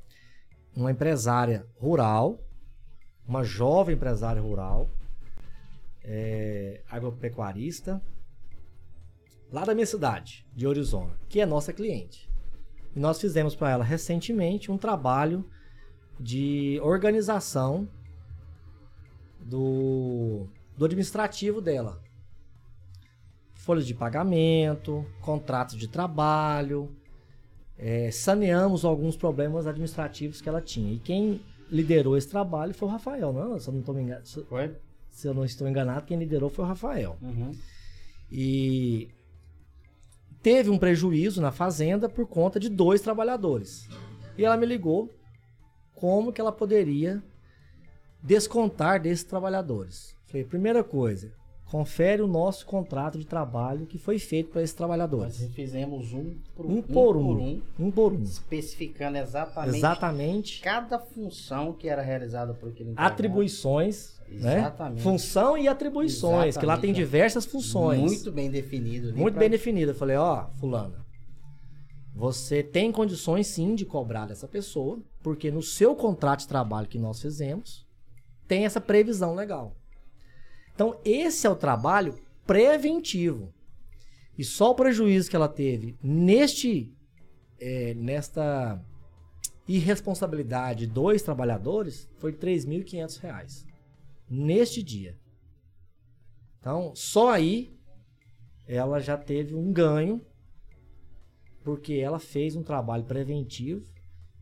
uma 0.75 0.91
empresária 0.91 1.65
rural, 1.75 2.43
uma 3.27 3.43
jovem 3.43 3.95
empresária 3.95 4.41
rural, 4.41 4.89
é, 6.03 6.81
agropecuarista, 6.89 8.01
lá 9.51 9.65
da 9.65 9.73
minha 9.73 9.85
cidade, 9.85 10.45
de 10.53 10.65
Orizona, 10.65 11.17
que 11.27 11.41
é 11.41 11.45
nossa 11.45 11.73
cliente. 11.73 12.29
E 12.95 12.99
nós 12.99 13.19
fizemos 13.19 13.55
para 13.55 13.71
ela 13.71 13.83
recentemente 13.83 14.71
um 14.71 14.77
trabalho 14.77 15.45
de 16.19 16.79
organização 16.81 17.87
do, 19.39 20.47
do 20.75 20.85
administrativo 20.85 21.61
dela. 21.61 22.01
Folhas 23.53 23.85
de 23.85 23.93
pagamento, 23.93 25.05
contratos 25.21 25.77
de 25.77 25.87
trabalho, 25.87 26.95
é, 27.77 28.09
saneamos 28.09 28.85
alguns 28.85 29.15
problemas 29.15 29.67
administrativos 29.67 30.41
que 30.41 30.49
ela 30.49 30.61
tinha. 30.61 30.93
E 30.93 30.99
quem 30.99 31.41
liderou 31.69 32.15
esse 32.17 32.27
trabalho 32.29 32.73
foi 32.73 32.87
o 32.87 32.91
Rafael, 32.91 33.33
não? 33.33 33.59
Se 33.59 33.67
eu 33.69 33.73
não, 33.73 33.81
tô 33.81 33.93
me 33.93 34.01
engan- 34.01 34.23
se- 34.23 34.43
Foi? 34.45 34.75
se 35.09 35.27
eu 35.27 35.33
não 35.33 35.43
estou 35.45 35.67
enganado, 35.67 36.05
quem 36.05 36.17
liderou 36.17 36.49
foi 36.49 36.63
o 36.65 36.67
Rafael. 36.67 37.17
Uhum. 37.21 37.51
E 38.31 39.09
teve 40.41 40.69
um 40.69 40.77
prejuízo 40.77 41.41
na 41.41 41.51
fazenda 41.51 42.07
por 42.09 42.27
conta 42.27 42.59
de 42.59 42.69
dois 42.69 43.01
trabalhadores. 43.01 43.87
E 44.37 44.45
ela 44.45 44.57
me 44.57 44.65
ligou 44.65 45.09
como 45.95 46.31
que 46.31 46.39
ela 46.39 46.51
poderia 46.51 47.21
descontar 48.21 49.01
desses 49.01 49.23
trabalhadores. 49.23 50.15
Falei, 50.27 50.43
primeira 50.45 50.83
coisa, 50.83 51.31
confere 51.69 52.21
o 52.21 52.27
nosso 52.27 52.65
contrato 52.65 53.17
de 53.19 53.25
trabalho 53.25 53.85
que 53.85 53.97
foi 53.97 54.17
feito 54.17 54.51
para 54.51 54.61
esses 54.61 54.73
Nós 54.73 54.77
trabalhadores. 54.77 55.49
fizemos 55.53 56.13
um 56.13 56.35
por 56.55 56.65
Um 56.65 56.81
por 56.81 57.17
um. 57.17 57.31
um, 57.39 57.61
Um 57.79 57.91
por 57.91 58.13
um. 58.13 58.21
especificando 58.23 59.17
exatamente, 59.17 59.77
Exatamente. 59.77 60.61
cada 60.61 60.97
função 60.97 61.73
que 61.73 61.89
era 61.89 62.01
realizada 62.01 62.53
por 62.53 62.69
aquele 62.69 62.91
empregado. 62.91 63.11
Atribuições, 63.13 64.17
né? 64.29 64.59
Exatamente. 64.59 65.01
Função 65.01 65.57
e 65.57 65.67
atribuições, 65.67 66.55
que 66.55 66.65
lá 66.65 66.73
tem 66.77 66.91
Exatamente. 66.91 66.95
diversas 66.95 67.45
funções. 67.45 67.99
Muito 68.01 68.31
bem 68.31 68.49
definido. 68.49 69.13
Muito 69.15 69.33
pra- 69.33 69.39
bem 69.41 69.49
definida. 69.49 69.91
Eu 69.91 69.95
falei, 69.95 70.15
ó, 70.15 70.47
fulana, 70.59 71.05
você 72.15 72.63
tem 72.63 72.91
condições 72.91 73.45
sim 73.47 73.75
de 73.75 73.85
cobrar 73.85 74.25
dessa 74.25 74.47
pessoa, 74.47 74.99
porque 75.21 75.51
no 75.51 75.61
seu 75.61 75.95
contrato 75.95 76.39
de 76.39 76.47
trabalho 76.47 76.87
que 76.87 76.97
nós 76.97 77.21
fizemos, 77.21 77.85
tem 78.47 78.65
essa 78.65 78.79
previsão 78.81 79.35
legal. 79.35 79.75
Então, 80.77 81.01
esse 81.03 81.47
é 81.47 81.49
o 81.49 81.55
trabalho 81.55 82.13
preventivo. 82.45 83.51
E 84.37 84.43
só 84.43 84.69
o 84.69 84.75
prejuízo 84.75 85.27
que 85.27 85.35
ela 85.35 85.49
teve 85.49 85.97
neste, 86.03 86.95
é, 87.59 87.95
nesta 87.95 88.79
irresponsabilidade 89.67 90.85
de 90.85 90.93
dois 90.93 91.23
trabalhadores 91.23 92.07
foi 92.19 92.31
3.500 92.31 93.19
reais. 93.19 93.65
Neste 94.29 94.83
dia. 94.83 95.17
Então, 96.59 96.93
só 96.93 97.31
aí 97.31 97.75
ela 98.67 98.99
já 98.99 99.17
teve 99.17 99.55
um 99.55 99.73
ganho, 99.73 100.21
porque 101.63 101.95
ela 101.95 102.19
fez 102.19 102.55
um 102.55 102.61
trabalho 102.61 103.03
preventivo. 103.03 103.83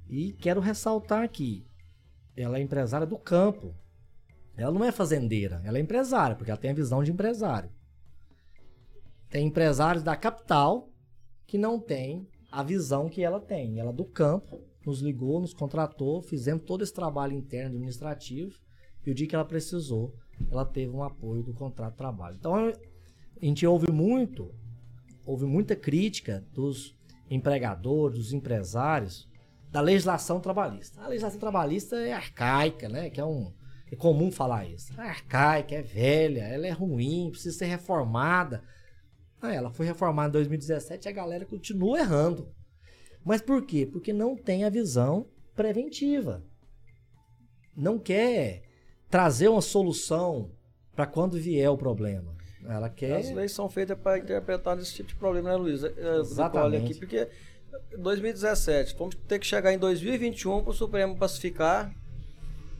E 0.10 0.34
quero 0.34 0.60
ressaltar 0.60 1.24
aqui: 1.24 1.66
ela 2.36 2.58
é 2.58 2.62
empresária 2.62 3.08
do 3.08 3.18
campo. 3.18 3.74
Ela 4.58 4.72
não 4.72 4.84
é 4.84 4.92
fazendeira, 4.92 5.62
ela 5.66 5.78
é 5.78 5.82
empresária, 5.82 6.36
porque 6.36 6.50
ela 6.50 6.60
tem 6.60 6.72
a 6.72 6.76
visão 6.76 7.04
de 7.04 7.12
empresário. 7.12 7.70
Tem 9.30 9.48
empresários 9.48 10.04
da 10.04 10.16
capital 10.16 10.90
que 11.46 11.58
não 11.58 11.80
têm 11.80 12.28
a 12.52 12.64
visão 12.64 13.10
que 13.10 13.22
ela 13.22 13.40
tem. 13.40 13.80
Ela 13.80 13.92
do 13.92 14.06
campo 14.06 14.62
nos 14.86 15.02
ligou, 15.02 15.42
nos 15.42 15.54
contratou, 15.54 16.22
fizemos 16.22 16.64
todo 16.64 16.84
esse 16.84 16.94
trabalho 16.94 17.34
interno 17.34 17.72
administrativo. 17.72 18.58
E 19.06 19.12
o 19.12 19.14
dia 19.14 19.28
que 19.28 19.36
ela 19.36 19.46
precisou, 19.46 20.16
ela 20.50 20.66
teve 20.66 20.92
um 20.96 21.04
apoio 21.04 21.44
do 21.44 21.54
contrato 21.54 21.92
de 21.92 21.98
trabalho. 21.98 22.38
Então, 22.40 22.56
a 22.56 22.74
gente 23.46 23.66
ouve 23.68 23.92
muito, 23.92 24.54
houve 25.26 25.46
muita 25.46 25.76
crítica 25.76 26.46
dos 26.54 26.96
empregadores, 27.30 28.18
dos 28.18 28.34
empresários, 28.34 29.28
da 29.70 29.82
legislação 29.82 30.40
trabalhista. 30.40 31.02
A 31.02 31.08
legislação 31.08 31.40
trabalhista 31.40 31.98
é 31.98 32.14
arcaica, 32.14 32.88
né? 32.88 33.10
Que 33.10 33.20
é 33.20 33.26
um 33.26 33.52
é 33.92 33.96
comum 33.96 34.32
falar 34.32 34.66
isso. 34.66 35.00
É 35.00 35.04
arcaica, 35.10 35.76
é 35.76 35.82
velha, 35.82 36.42
ela 36.42 36.68
é 36.68 36.72
ruim, 36.72 37.30
precisa 37.32 37.58
ser 37.58 37.66
reformada. 37.66 38.64
Ah, 39.42 39.54
ela 39.54 39.70
foi 39.70 39.86
reformada 39.86 40.30
em 40.30 40.32
2017 40.34 41.08
e 41.08 41.10
a 41.10 41.14
galera 41.14 41.46
continua 41.46 42.00
errando. 42.00 42.52
Mas 43.24 43.42
por 43.42 43.66
quê? 43.66 43.86
Porque 43.86 44.12
não 44.12 44.36
tem 44.36 44.64
a 44.64 44.70
visão 44.70 45.28
preventiva. 45.56 46.44
Não 47.76 48.00
quer 48.00 48.64
trazer 49.10 49.48
uma 49.48 49.62
solução 49.62 50.52
para 50.96 51.06
quando 51.06 51.38
vier 51.38 51.70
o 51.70 51.78
problema. 51.78 52.36
Ela 52.68 52.90
quer. 52.90 53.18
As 53.18 53.32
leis 53.32 53.52
são 53.52 53.70
feitas 53.70 53.98
para 53.98 54.18
interpretar 54.18 54.78
esse 54.80 54.94
tipo 54.94 55.10
de 55.10 55.16
problema, 55.16 55.50
né, 55.50 55.56
Luiz? 55.56 55.84
É, 55.84 56.18
Exatamente. 56.18 56.66
Olha 56.66 56.80
aqui, 56.80 56.96
porque 56.96 57.28
2017, 57.98 58.96
vamos 58.98 59.16
ter 59.28 59.40
que 59.40 59.46
chegar 59.46 59.72
em 59.74 59.78
2021 59.78 60.64
para 60.64 60.72
o 60.72 60.74
Supremo 60.74 61.16
pacificar 61.18 61.94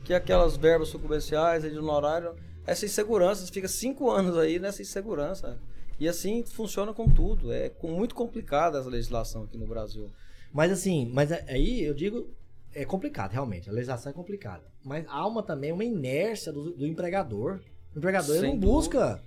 que 0.06 0.14
aquelas 0.14 0.56
verbas 0.56 0.88
sucumbenciais 0.88 1.64
aí 1.64 1.70
de 1.70 1.78
honorário, 1.78 2.34
essa 2.64 2.86
insegurança, 2.86 3.44
fica 3.52 3.66
cinco 3.66 4.08
anos 4.10 4.38
aí 4.38 4.58
nessa 4.60 4.80
insegurança. 4.80 5.58
E 5.98 6.08
assim 6.08 6.44
funciona 6.44 6.92
com 6.94 7.08
tudo. 7.08 7.52
É 7.52 7.70
com- 7.70 7.88
muito 7.90 8.14
complicada 8.14 8.78
essa 8.78 8.88
legislação 8.88 9.42
aqui 9.42 9.58
no 9.58 9.66
Brasil. 9.66 10.08
Mas 10.52 10.70
assim, 10.70 11.10
mas 11.12 11.32
aí 11.32 11.82
eu 11.82 11.92
digo, 11.92 12.28
é 12.72 12.84
complicado, 12.84 13.32
realmente. 13.32 13.68
A 13.68 13.72
legislação 13.72 14.10
é 14.10 14.14
complicada. 14.14 14.62
Mas 14.84 15.04
há 15.08 15.26
uma 15.26 15.42
também 15.42 15.72
uma 15.72 15.84
inércia 15.84 16.52
do, 16.52 16.70
do 16.72 16.86
empregador. 16.86 17.60
O 17.94 17.98
empregador 17.98 18.36
ele 18.36 18.46
não 18.46 18.58
dúvida. 18.58 18.72
busca 18.72 19.22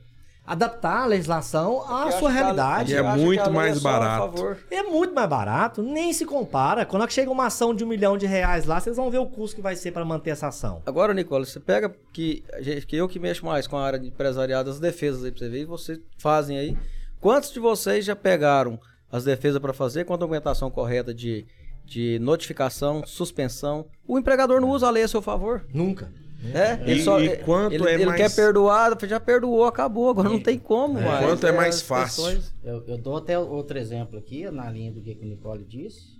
adaptar 0.51 1.03
a 1.03 1.05
legislação 1.05 1.81
à 1.83 2.03
Porque 2.03 2.17
sua 2.17 2.17
acha 2.17 2.19
que 2.19 2.25
a- 2.25 2.29
realidade. 2.29 2.93
E 2.93 2.95
é 2.95 3.03
muito 3.03 3.43
lei 3.43 3.53
mais 3.53 3.77
a 3.77 3.81
barato. 3.81 4.57
É 4.71 4.81
muito 4.83 5.13
mais 5.13 5.29
barato, 5.29 5.83
nem 5.83 6.11
se 6.11 6.25
compara. 6.25 6.85
Quando 6.85 7.09
chega 7.11 7.29
uma 7.29 7.45
ação 7.45 7.73
de 7.73 7.83
um 7.83 7.87
milhão 7.87 8.17
de 8.17 8.25
reais 8.25 8.65
lá, 8.65 8.79
vocês 8.79 8.97
vão 8.97 9.11
ver 9.11 9.19
o 9.19 9.25
custo 9.27 9.55
que 9.55 9.61
vai 9.61 9.75
ser 9.75 9.91
para 9.91 10.03
manter 10.03 10.31
essa 10.31 10.47
ação. 10.47 10.81
Agora, 10.85 11.13
Nicola, 11.13 11.45
você 11.45 11.59
pega 11.59 11.93
que, 12.11 12.43
que 12.87 12.95
eu 12.95 13.07
que 13.07 13.19
mexo 13.19 13.45
mais 13.45 13.67
com 13.67 13.77
a 13.77 13.85
área 13.85 13.99
de 13.99 14.07
empresariado, 14.07 14.69
as 14.69 14.79
defesas 14.79 15.23
aí 15.23 15.31
pra 15.31 15.39
você 15.39 15.49
ver, 15.49 15.61
e 15.61 15.65
vocês 15.65 15.99
fazem 16.17 16.57
aí. 16.57 16.77
Quantos 17.21 17.51
de 17.51 17.59
vocês 17.59 18.03
já 18.03 18.15
pegaram 18.15 18.79
as 19.11 19.23
defesas 19.23 19.59
para 19.61 19.73
fazer 19.73 20.05
com 20.05 20.13
a 20.13 20.17
documentação 20.17 20.71
correta 20.71 21.13
de, 21.13 21.45
de 21.85 22.17
notificação, 22.19 23.03
suspensão? 23.05 23.85
O 24.07 24.17
empregador 24.17 24.59
não 24.59 24.69
usa 24.69 24.87
a 24.87 24.89
lei 24.89 25.03
a 25.03 25.07
seu 25.07 25.21
favor. 25.21 25.63
Nunca. 25.73 26.11
É, 26.53 26.89
E- 26.89 27.01
e 27.01 27.37
quanto 27.43 27.73
ele, 27.73 27.87
é 27.89 27.93
ele 27.95 28.05
mais- 28.05 28.21
quer 28.21 28.33
perdoar, 28.35 28.97
já 29.05 29.19
perdoou, 29.19 29.65
acabou, 29.65 30.09
agora 30.09 30.29
não 30.29 30.39
tem 30.39 30.57
como 30.57 30.93
mais. 30.93 31.25
Quanto 31.25 31.45
é 31.45 31.51
mais 31.51 31.75
as 31.75 31.81
fácil. 31.81 32.23
pessoas- 32.25 32.53
Eu, 32.63 32.83
eu 32.87 32.97
dou 32.97 33.17
até 33.17 33.37
outro 33.37 33.77
exemplo 33.77 34.17
aqui, 34.17 34.49
na 34.49 34.69
linha 34.71 34.91
do 34.91 35.01
que, 35.01 35.15
que 35.15 35.25
o 35.25 35.27
Nicole 35.27 35.65
disse, 35.65 36.17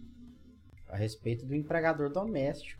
a 0.89 0.97
respeito 0.97 1.45
do 1.45 1.55
empregador 1.55 2.09
doméstico. 2.11 2.77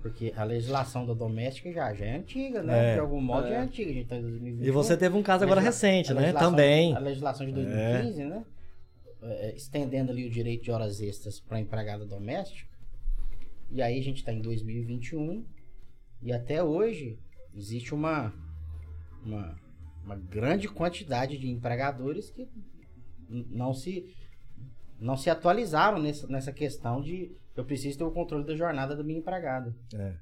Porque 0.00 0.32
a 0.34 0.44
legislação 0.44 1.04
da 1.04 1.12
doméstica 1.12 1.70
já, 1.72 1.92
já 1.92 2.06
é 2.06 2.16
antiga, 2.16 2.62
né? 2.62 2.92
É. 2.92 2.94
de 2.94 3.00
algum 3.00 3.20
modo 3.20 3.48
É. 3.48 3.50
já 3.50 3.56
é 3.56 3.60
antiga. 3.60 3.90
A 3.90 3.94
gente 3.94 4.08
tá 4.08 4.16
em 4.16 4.22
2021. 4.22 4.64
E 4.66 4.70
você 4.70 4.96
teve 4.96 5.14
um 5.16 5.22
caso 5.22 5.44
agora 5.44 5.60
Legisla- 5.60 5.88
recente, 5.90 6.14
né? 6.14 6.32
Também. 6.32 6.94
A 6.96 6.98
legislação 7.00 7.44
de 7.46 7.52
2015, 7.52 8.24
né? 8.24 8.44
É, 9.22 9.54
estendendo 9.54 10.10
ali 10.10 10.26
o 10.26 10.30
direito 10.30 10.64
de 10.64 10.70
horas 10.70 11.02
extras 11.02 11.38
para 11.40 11.60
empregada 11.60 12.06
doméstica. 12.06 12.66
E 13.70 13.82
aí 13.82 13.98
a 13.98 14.02
gente 14.02 14.18
está 14.18 14.32
em 14.32 14.40
2021 14.40 15.44
e 16.22 16.32
até 16.32 16.62
hoje 16.62 17.18
existe 17.54 17.94
uma, 17.94 18.32
uma, 19.24 19.56
uma 20.04 20.16
grande 20.16 20.68
quantidade 20.68 21.38
de 21.38 21.48
empregadores 21.48 22.30
que 22.30 22.48
não 23.28 23.72
se 23.72 24.14
não 24.98 25.16
se 25.16 25.30
atualizaram 25.30 25.98
nessa, 25.98 26.26
nessa 26.26 26.52
questão 26.52 27.00
de 27.00 27.34
eu 27.56 27.64
preciso 27.64 27.98
ter 27.98 28.04
o 28.04 28.10
controle 28.10 28.44
da 28.44 28.54
jornada 28.54 28.94
da 28.94 29.02
minha 29.02 29.18
empregada. 29.18 29.74
É. 29.94 30.14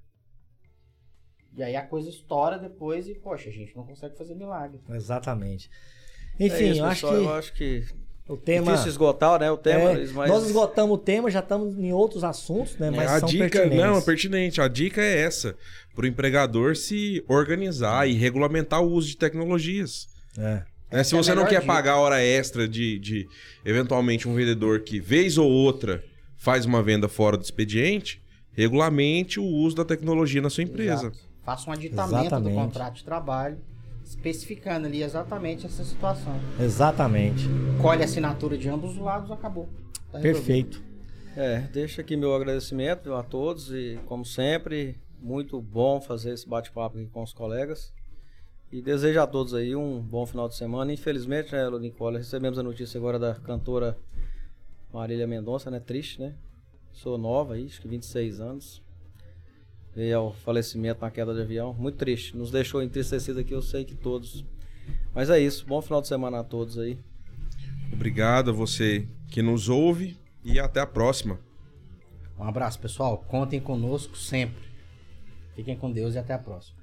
E 1.56 1.62
aí 1.62 1.74
a 1.74 1.84
coisa 1.84 2.08
estoura 2.08 2.58
depois 2.58 3.08
e, 3.08 3.14
poxa, 3.14 3.48
a 3.48 3.52
gente 3.52 3.74
não 3.76 3.84
consegue 3.84 4.16
fazer 4.16 4.34
milagre. 4.36 4.80
Exatamente. 4.90 5.68
É 6.38 6.46
Enfim, 6.46 6.70
isso, 6.70 6.80
eu, 6.80 6.84
acho 6.84 7.00
pessoal, 7.00 7.12
que 7.12 7.26
eu 7.26 7.34
acho 7.34 7.54
que 7.54 7.86
o 8.28 8.36
tema. 8.36 8.72
difícil 8.72 8.90
esgotar, 8.90 9.40
né? 9.40 9.50
O 9.50 9.56
tema, 9.56 9.92
é, 9.92 10.06
mas 10.12 10.28
Nós 10.28 10.44
esgotamos 10.44 10.94
o 10.94 10.98
tema, 10.98 11.30
já 11.30 11.40
estamos 11.40 11.78
em 11.78 11.92
outros 11.92 12.22
assuntos, 12.22 12.76
né? 12.76 12.90
Mas 12.90 13.10
a 13.10 13.20
são 13.20 13.28
dica 13.28 13.48
pertinentes. 13.48 13.78
não 13.78 13.96
é 13.96 14.00
pertinente. 14.02 14.60
A 14.60 14.68
dica 14.68 15.00
é 15.00 15.20
essa: 15.20 15.56
para 15.94 16.04
o 16.04 16.06
empregador 16.06 16.76
se 16.76 17.24
organizar 17.26 18.08
e 18.08 18.12
regulamentar 18.12 18.82
o 18.82 18.90
uso 18.90 19.08
de 19.08 19.16
tecnologias. 19.16 20.06
É. 20.36 20.62
né? 20.92 21.02
Se 21.02 21.14
é 21.14 21.18
a 21.18 21.22
você 21.22 21.34
não 21.34 21.44
quer 21.44 21.60
dica. 21.60 21.72
pagar 21.72 21.96
hora 21.96 22.22
extra 22.22 22.68
de, 22.68 22.98
de 22.98 23.28
eventualmente 23.64 24.28
um 24.28 24.34
vendedor 24.34 24.80
que 24.80 25.00
vez 25.00 25.38
ou 25.38 25.50
outra 25.50 26.04
faz 26.36 26.66
uma 26.66 26.82
venda 26.82 27.08
fora 27.08 27.36
do 27.36 27.42
expediente, 27.42 28.22
regulamente 28.52 29.40
o 29.40 29.44
uso 29.44 29.74
da 29.74 29.84
tecnologia 29.84 30.42
na 30.42 30.50
sua 30.50 30.64
empresa. 30.64 31.06
Exato. 31.06 31.18
Faça 31.44 31.70
um 31.70 31.72
aditamento 31.72 32.26
Exatamente. 32.26 32.54
do 32.54 32.60
contrato 32.60 32.94
de 32.96 33.04
trabalho, 33.04 33.58
especificando 34.08 34.86
ali 34.86 35.02
exatamente 35.02 35.66
essa 35.66 35.84
situação. 35.84 36.34
Exatamente. 36.58 37.44
Colhe 37.80 38.00
a 38.00 38.06
assinatura 38.06 38.56
de 38.56 38.66
ambos 38.68 38.92
os 38.92 38.98
lados, 38.98 39.30
acabou. 39.30 39.68
Tá. 40.10 40.18
Perfeito. 40.18 40.82
É, 41.36 41.60
deixa 41.72 42.00
aqui 42.00 42.16
meu 42.16 42.34
agradecimento 42.34 43.12
a 43.12 43.22
todos 43.22 43.70
e, 43.70 44.00
como 44.06 44.24
sempre, 44.24 44.96
muito 45.20 45.60
bom 45.60 46.00
fazer 46.00 46.32
esse 46.32 46.48
bate-papo 46.48 46.96
aqui 46.96 47.06
com 47.08 47.22
os 47.22 47.34
colegas. 47.34 47.92
E 48.72 48.80
desejo 48.80 49.20
a 49.20 49.26
todos 49.26 49.52
aí 49.52 49.76
um 49.76 50.00
bom 50.00 50.24
final 50.24 50.48
de 50.48 50.56
semana. 50.56 50.90
Infelizmente, 50.90 51.52
né, 51.52 51.70
Nicole, 51.78 52.16
recebemos 52.16 52.58
a 52.58 52.62
notícia 52.62 52.98
agora 52.98 53.18
da 53.18 53.34
cantora 53.34 53.96
Marília 54.92 55.26
Mendonça, 55.26 55.70
né? 55.70 55.80
Triste, 55.80 56.20
né? 56.20 56.34
Sou 56.92 57.18
nova 57.18 57.54
aí, 57.54 57.66
acho 57.66 57.80
que 57.80 57.88
26 57.88 58.40
anos. 58.40 58.82
Veio 59.94 60.18
ao 60.18 60.32
falecimento 60.32 61.00
na 61.00 61.10
queda 61.10 61.34
de 61.34 61.40
avião. 61.40 61.74
Muito 61.74 61.96
triste. 61.96 62.36
Nos 62.36 62.50
deixou 62.50 62.82
entristecido 62.82 63.40
aqui, 63.40 63.52
eu 63.52 63.62
sei 63.62 63.84
que 63.84 63.94
todos. 63.94 64.44
Mas 65.14 65.30
é 65.30 65.38
isso. 65.40 65.66
Bom 65.66 65.80
final 65.82 66.00
de 66.00 66.08
semana 66.08 66.40
a 66.40 66.44
todos 66.44 66.78
aí. 66.78 66.98
Obrigado 67.92 68.50
a 68.50 68.52
você 68.52 69.08
que 69.28 69.42
nos 69.42 69.68
ouve 69.68 70.16
e 70.44 70.60
até 70.60 70.80
a 70.80 70.86
próxima. 70.86 71.40
Um 72.38 72.44
abraço, 72.44 72.78
pessoal. 72.78 73.18
Contem 73.18 73.60
conosco 73.60 74.16
sempre. 74.16 74.68
Fiquem 75.56 75.76
com 75.76 75.90
Deus 75.90 76.14
e 76.14 76.18
até 76.18 76.34
a 76.34 76.38
próxima. 76.38 76.78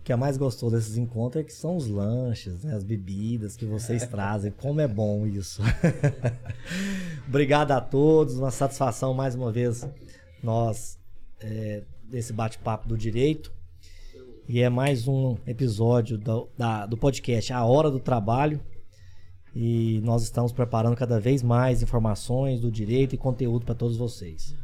O 0.00 0.04
que 0.04 0.12
é 0.12 0.16
mais 0.16 0.36
gostoso 0.36 0.74
desses 0.74 0.96
encontros 0.96 1.42
é 1.42 1.44
que 1.44 1.52
são 1.52 1.76
os 1.76 1.86
lanches, 1.88 2.62
né, 2.62 2.74
as 2.74 2.84
bebidas 2.84 3.56
que 3.56 3.66
vocês 3.66 4.04
trazem. 4.08 4.50
Como 4.50 4.80
é 4.80 4.88
bom 4.88 5.26
isso. 5.26 5.62
Obrigado 7.28 7.72
a 7.72 7.80
todos, 7.80 8.38
uma 8.38 8.50
satisfação 8.50 9.12
mais 9.12 9.34
uma 9.34 9.52
vez 9.52 9.86
nós 10.42 10.98
é, 11.40 11.82
desse 12.14 12.32
bate-papo 12.32 12.86
do 12.86 12.96
direito. 12.96 13.52
E 14.48 14.60
é 14.60 14.68
mais 14.68 15.08
um 15.08 15.36
episódio 15.46 16.16
do, 16.16 16.48
da- 16.56 16.86
do 16.86 16.96
podcast 16.96 17.52
A 17.52 17.64
Hora 17.64 17.90
do 17.90 17.98
Trabalho. 17.98 18.60
E 19.52 20.00
nós 20.04 20.22
estamos 20.22 20.52
preparando 20.52 20.94
cada 20.96 21.18
vez 21.18 21.42
mais 21.42 21.82
informações 21.82 22.60
do 22.60 22.70
direito 22.70 23.16
e 23.16 23.18
conteúdo 23.18 23.66
para 23.66 23.74
todos 23.74 23.96
vocês. 23.96 24.54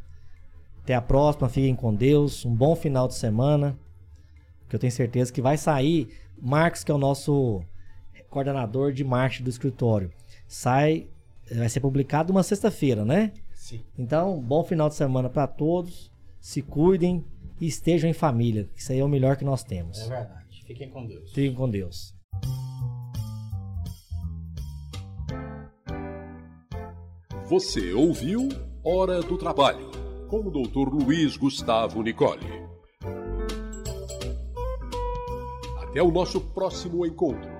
Até 0.82 0.94
a 0.94 1.02
próxima, 1.02 1.48
fiquem 1.48 1.74
com 1.74 1.92
Deus, 1.92 2.44
um 2.44 2.54
bom 2.54 2.76
final 2.76 3.08
de 3.08 3.14
semana 3.14 3.76
que 4.68 4.76
eu 4.76 4.80
tenho 4.80 4.92
certeza 4.92 5.32
que 5.32 5.42
vai 5.42 5.56
sair. 5.56 6.08
Marcos, 6.40 6.84
que 6.84 6.92
é 6.92 6.94
o 6.94 6.98
nosso 6.98 7.62
coordenador 8.28 8.92
de 8.92 9.02
marketing 9.02 9.42
do 9.44 9.50
escritório, 9.50 10.12
sai, 10.46 11.08
vai 11.52 11.68
ser 11.68 11.80
publicado 11.80 12.32
uma 12.32 12.44
sexta-feira, 12.44 13.04
né? 13.04 13.32
Sim. 13.54 13.80
Então, 13.98 14.40
bom 14.40 14.62
final 14.62 14.88
de 14.88 14.94
semana 14.94 15.28
para 15.28 15.48
todos. 15.48 16.10
Se 16.40 16.62
cuidem 16.62 17.22
e 17.60 17.66
estejam 17.66 18.08
em 18.08 18.14
família. 18.14 18.68
Isso 18.74 18.92
aí 18.92 18.98
é 18.98 19.04
o 19.04 19.08
melhor 19.08 19.36
que 19.36 19.44
nós 19.44 19.62
temos. 19.62 19.98
É 20.00 20.08
verdade. 20.08 20.62
Fiquem 20.66 20.88
com 20.88 21.06
Deus. 21.06 21.32
Fiquem 21.32 21.54
com 21.54 21.68
Deus. 21.68 22.14
Você 27.48 27.92
ouviu 27.92 28.48
Hora 28.82 29.20
do 29.20 29.36
Trabalho, 29.36 29.90
com 30.28 30.38
o 30.38 30.50
Dr. 30.50 30.88
Luiz 30.88 31.36
Gustavo 31.36 32.02
Nicole. 32.02 32.46
Até 35.82 36.02
o 36.02 36.10
nosso 36.10 36.40
próximo 36.40 37.04
encontro. 37.04 37.59